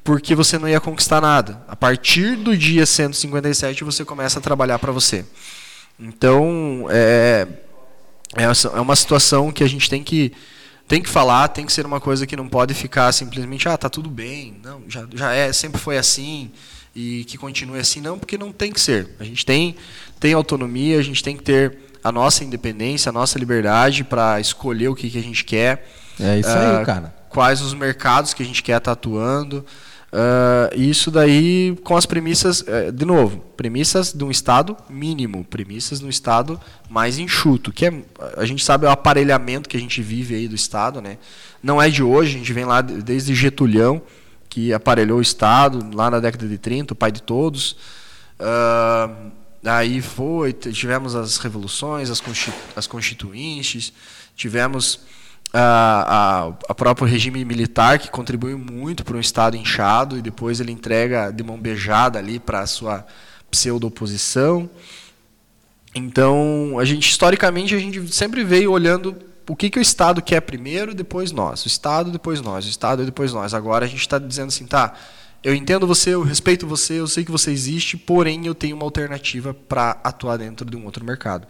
[0.04, 1.62] porque você não ia conquistar nada.
[1.66, 5.24] A partir do dia 157 você começa a trabalhar para você.
[5.98, 7.46] Então, é,
[8.36, 10.32] é, é uma situação que a gente tem que
[10.92, 13.88] tem que falar, tem que ser uma coisa que não pode ficar simplesmente, ah, tá
[13.88, 16.50] tudo bem, não, já, já é, sempre foi assim
[16.94, 19.08] e que continue assim, não, porque não tem que ser.
[19.18, 19.74] A gente tem,
[20.20, 24.88] tem autonomia, a gente tem que ter a nossa independência, a nossa liberdade para escolher
[24.88, 25.88] o que, que a gente quer.
[26.20, 27.14] É isso aí, uh, cara.
[27.30, 29.64] Quais os mercados que a gente quer estar tá atuando.
[30.12, 36.00] Uh, isso daí com as premissas, uh, de novo, premissas de um estado mínimo, premissas
[36.00, 36.60] de um estado
[36.90, 38.02] mais enxuto, que é,
[38.36, 41.16] a gente sabe o aparelhamento que a gente vive aí do estado, né?
[41.62, 44.02] Não é de hoje, a gente vem lá desde Getulhão,
[44.50, 47.72] que aparelhou o estado lá na década de 30, o pai de todos.
[48.38, 49.32] Uh,
[49.64, 52.22] aí foi, tivemos as revoluções, as,
[52.76, 53.94] as constituintes,
[54.36, 55.00] tivemos
[55.52, 60.72] a, a, próprio regime militar que contribuiu muito para um Estado inchado e depois ele
[60.72, 63.04] entrega de mão beijada ali para a sua
[63.50, 64.70] pseudo-oposição.
[65.94, 69.14] Então, a gente historicamente a gente sempre veio olhando
[69.46, 71.64] o que, que o Estado quer primeiro, depois nós.
[71.64, 72.64] O Estado, depois nós.
[72.64, 73.52] O Estado, depois nós.
[73.52, 74.94] Agora a gente está dizendo assim, tá,
[75.44, 78.84] eu entendo você, eu respeito você, eu sei que você existe, porém eu tenho uma
[78.84, 81.46] alternativa para atuar dentro de um outro mercado.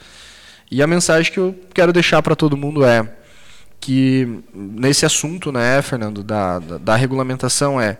[0.68, 3.21] E a mensagem que eu quero deixar para todo mundo é
[3.82, 7.98] que nesse assunto, né, Fernando, da, da, da regulamentação é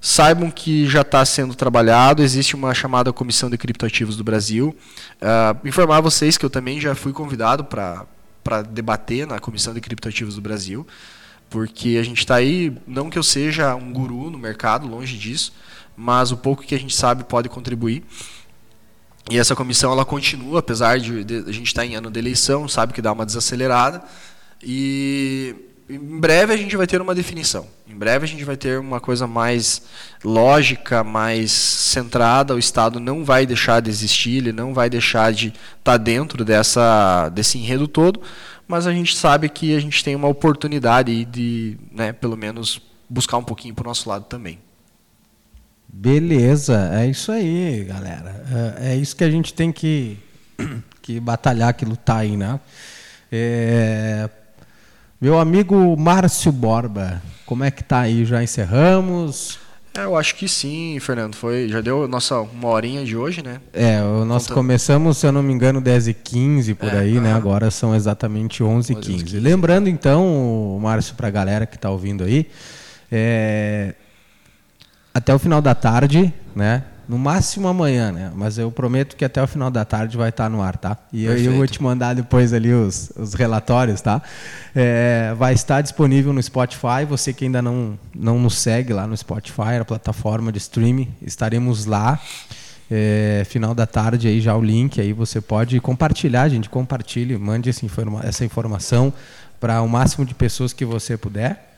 [0.00, 4.76] saibam que já está sendo trabalhado, existe uma chamada Comissão de Criptoativos do Brasil.
[5.20, 10.36] Uh, informar vocês que eu também já fui convidado para debater na Comissão de Criptoativos
[10.36, 10.86] do Brasil,
[11.50, 15.52] porque a gente está aí, não que eu seja um guru no mercado, longe disso,
[15.96, 18.04] mas o pouco que a gente sabe pode contribuir.
[19.28, 22.20] E essa comissão ela continua, apesar de, de a gente estar tá em ano de
[22.20, 24.00] eleição, sabe que dá uma desacelerada.
[24.64, 25.54] E
[25.88, 27.66] em breve a gente vai ter uma definição.
[27.86, 29.82] Em breve a gente vai ter uma coisa mais
[30.24, 32.54] lógica, mais centrada.
[32.54, 36.44] O Estado não vai deixar de existir, ele não vai deixar de estar tá dentro
[36.44, 38.22] dessa, desse enredo todo,
[38.66, 43.36] mas a gente sabe que a gente tem uma oportunidade de, né, pelo menos, buscar
[43.36, 44.58] um pouquinho para o nosso lado também.
[45.86, 48.44] Beleza, é isso aí, galera.
[48.80, 50.18] É, é isso que a gente tem que,
[51.02, 52.58] que batalhar, que lutar aí, né?
[53.30, 54.28] É,
[55.24, 58.26] meu amigo Márcio Borba, como é que tá aí?
[58.26, 59.58] Já encerramos?
[59.94, 61.34] É, eu acho que sim, Fernando.
[61.34, 63.58] Foi, já deu nossa uma horinha de hoje, né?
[63.72, 67.32] É, nós começamos, se eu não me engano, 10 e 15 por é, aí, né?
[67.32, 69.24] Agora são exatamente 11 e 15.
[69.24, 69.40] 15.
[69.40, 72.46] Lembrando, então, Márcio, para a galera que está ouvindo aí,
[73.10, 73.94] é,
[75.14, 76.84] até o final da tarde, né?
[77.08, 78.32] No máximo amanhã, né?
[78.34, 80.96] Mas eu prometo que até o final da tarde vai estar no ar, tá?
[81.12, 84.22] E eu, eu vou te mandar depois ali os, os relatórios, tá?
[84.74, 87.04] É, vai estar disponível no Spotify.
[87.08, 91.84] Você que ainda não, não nos segue lá no Spotify, a plataforma de streaming, estaremos
[91.84, 92.20] lá.
[92.90, 97.70] É, final da tarde aí já o link aí você pode compartilhar, gente, compartilhe, mande
[97.70, 99.10] essa, informa essa informação
[99.58, 101.73] para o máximo de pessoas que você puder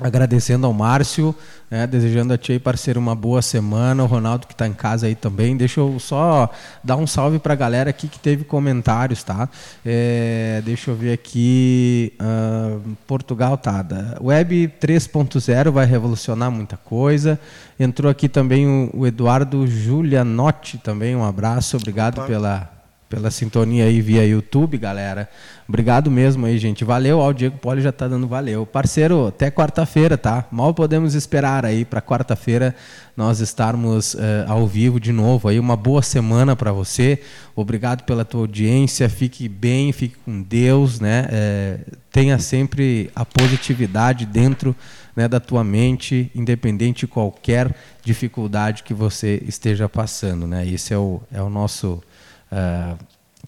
[0.00, 1.34] agradecendo ao Márcio,
[1.70, 4.02] né, desejando a ti, parceiro, uma boa semana.
[4.02, 5.56] O Ronaldo que está em casa aí também.
[5.56, 6.50] Deixa eu só
[6.82, 9.48] dar um salve para a galera aqui que teve comentários, tá?
[9.84, 12.12] É, deixa eu ver aqui.
[12.20, 13.84] Uh, Portugal, tá.
[14.20, 17.38] Web 3.0 vai revolucionar muita coisa.
[17.78, 21.14] Entrou aqui também o, o Eduardo Julianotti também.
[21.14, 22.26] Um abraço, obrigado Opa.
[22.26, 22.79] pela
[23.10, 25.28] pela sintonia aí via YouTube, galera.
[25.68, 26.84] Obrigado mesmo aí, gente.
[26.84, 28.64] Valeu, ó, o Diego Poli já tá dando valeu.
[28.64, 30.46] Parceiro, até quarta-feira, tá?
[30.50, 32.74] Mal podemos esperar aí para quarta-feira
[33.16, 35.58] nós estarmos uh, ao vivo de novo aí.
[35.58, 37.20] Uma boa semana para você.
[37.56, 39.08] Obrigado pela tua audiência.
[39.08, 41.26] Fique bem, fique com Deus, né?
[41.30, 41.78] É,
[42.12, 44.74] tenha sempre a positividade dentro
[45.16, 50.64] né, da tua mente, independente de qualquer dificuldade que você esteja passando, né?
[50.64, 52.00] Esse é o, é o nosso
[52.50, 52.98] Uh,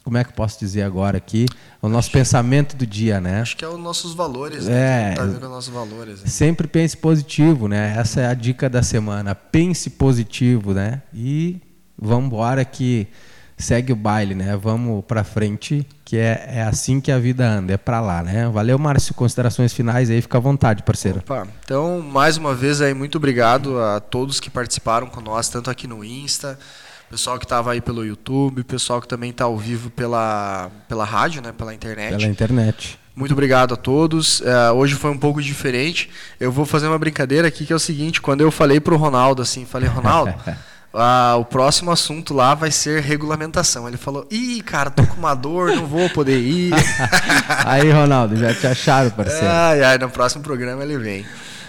[0.04, 1.46] como é que eu posso dizer agora aqui?
[1.80, 3.40] O nosso Acho pensamento do dia, né?
[3.40, 5.12] Acho que é os nossos valores, né?
[5.12, 6.22] É, tá vendo os nossos valores.
[6.22, 6.26] Né?
[6.26, 7.94] Sempre pense positivo, né?
[7.96, 9.34] Essa é a dica da semana.
[9.34, 11.02] Pense positivo, né?
[11.14, 11.60] E
[11.96, 13.06] vamos embora que
[13.56, 14.56] segue o baile, né?
[14.56, 18.48] Vamos para frente, que é, é assim que a vida anda, é para lá, né?
[18.48, 19.14] Valeu, Márcio.
[19.14, 21.20] Considerações finais aí, fica à vontade, parceiro.
[21.20, 25.70] Opa, então, mais uma vez aí, muito obrigado a todos que participaram com nós, tanto
[25.70, 26.58] aqui no Insta,
[27.12, 31.42] pessoal que estava aí pelo YouTube, pessoal que também está ao vivo pela, pela rádio,
[31.42, 32.16] né, pela internet.
[32.16, 32.98] Pela internet.
[33.14, 34.40] Muito obrigado a todos.
[34.40, 36.08] Uh, hoje foi um pouco diferente.
[36.40, 38.96] Eu vou fazer uma brincadeira aqui que é o seguinte: quando eu falei para o
[38.96, 40.32] Ronaldo assim, falei, Ronaldo,
[40.94, 43.86] uh, o próximo assunto lá vai ser regulamentação.
[43.86, 46.72] Ele falou: Ih, cara, tô com uma dor, não vou poder ir.
[47.66, 49.46] aí, Ronaldo, já te acharam, parceiro.
[49.46, 51.26] Ai, ai, no próximo programa ele vem.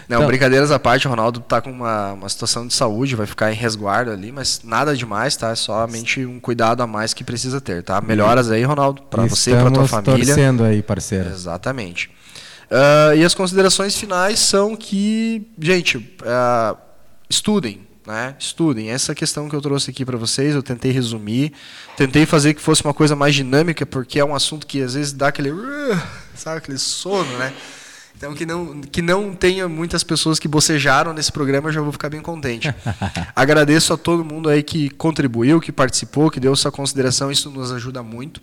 [0.07, 3.25] Não, então, brincadeiras à parte, o Ronaldo tá com uma, uma situação de saúde, vai
[3.25, 5.51] ficar em resguardo ali, mas nada demais, tá?
[5.51, 8.01] É somente um cuidado a mais que precisa ter, tá?
[8.01, 10.25] Melhoras aí, Ronaldo, para você e para tua família.
[10.25, 11.29] torcendo aí, parceiro.
[11.29, 12.09] Exatamente.
[12.69, 16.77] Uh, e as considerações finais são que, gente, uh,
[17.29, 18.35] estudem, né?
[18.39, 18.89] Estudem.
[18.89, 21.53] Essa questão que eu trouxe aqui para vocês, eu tentei resumir,
[21.95, 25.13] tentei fazer que fosse uma coisa mais dinâmica, porque é um assunto que às vezes
[25.13, 26.01] dá aquele, uh,
[26.35, 27.53] sabe, aquele sono, né?
[28.23, 31.91] Então, que não, que não tenha muitas pessoas que bocejaram nesse programa, eu já vou
[31.91, 32.73] ficar bem contente.
[33.35, 37.69] Agradeço a todo mundo aí que contribuiu, que participou, que deu sua consideração, isso nos
[37.73, 38.39] ajuda muito.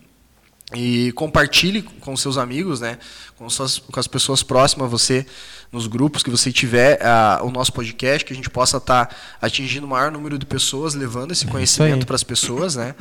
[0.74, 2.98] E compartilhe com seus amigos, né,
[3.36, 5.26] com, suas, com as pessoas próximas a você,
[5.72, 9.16] nos grupos que você tiver uh, o nosso podcast, que a gente possa estar tá
[9.40, 12.76] atingindo o maior número de pessoas, levando esse é conhecimento para as pessoas.
[12.76, 12.94] Né?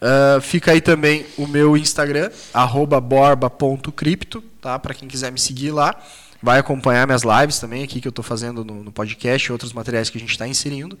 [0.00, 2.30] Uh, fica aí também o meu Instagram,
[3.02, 4.78] borba.cripto, tá?
[4.78, 5.94] para quem quiser me seguir lá.
[6.42, 10.08] Vai acompanhar minhas lives também aqui que eu estou fazendo no, no podcast, outros materiais
[10.08, 10.98] que a gente está inserindo.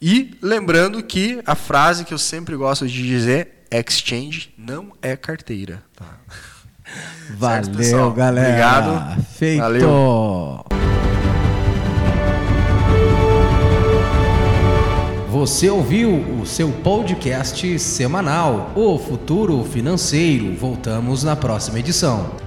[0.00, 5.82] E lembrando que a frase que eu sempre gosto de dizer, exchange não é carteira.
[5.96, 6.06] Tá?
[7.36, 8.48] Valeu, certo, galera.
[8.48, 9.22] Obrigado.
[9.24, 9.60] Feito.
[9.60, 10.64] Valeu.
[15.30, 20.54] Você ouviu o seu podcast semanal, O Futuro Financeiro.
[20.54, 22.41] Voltamos na próxima edição.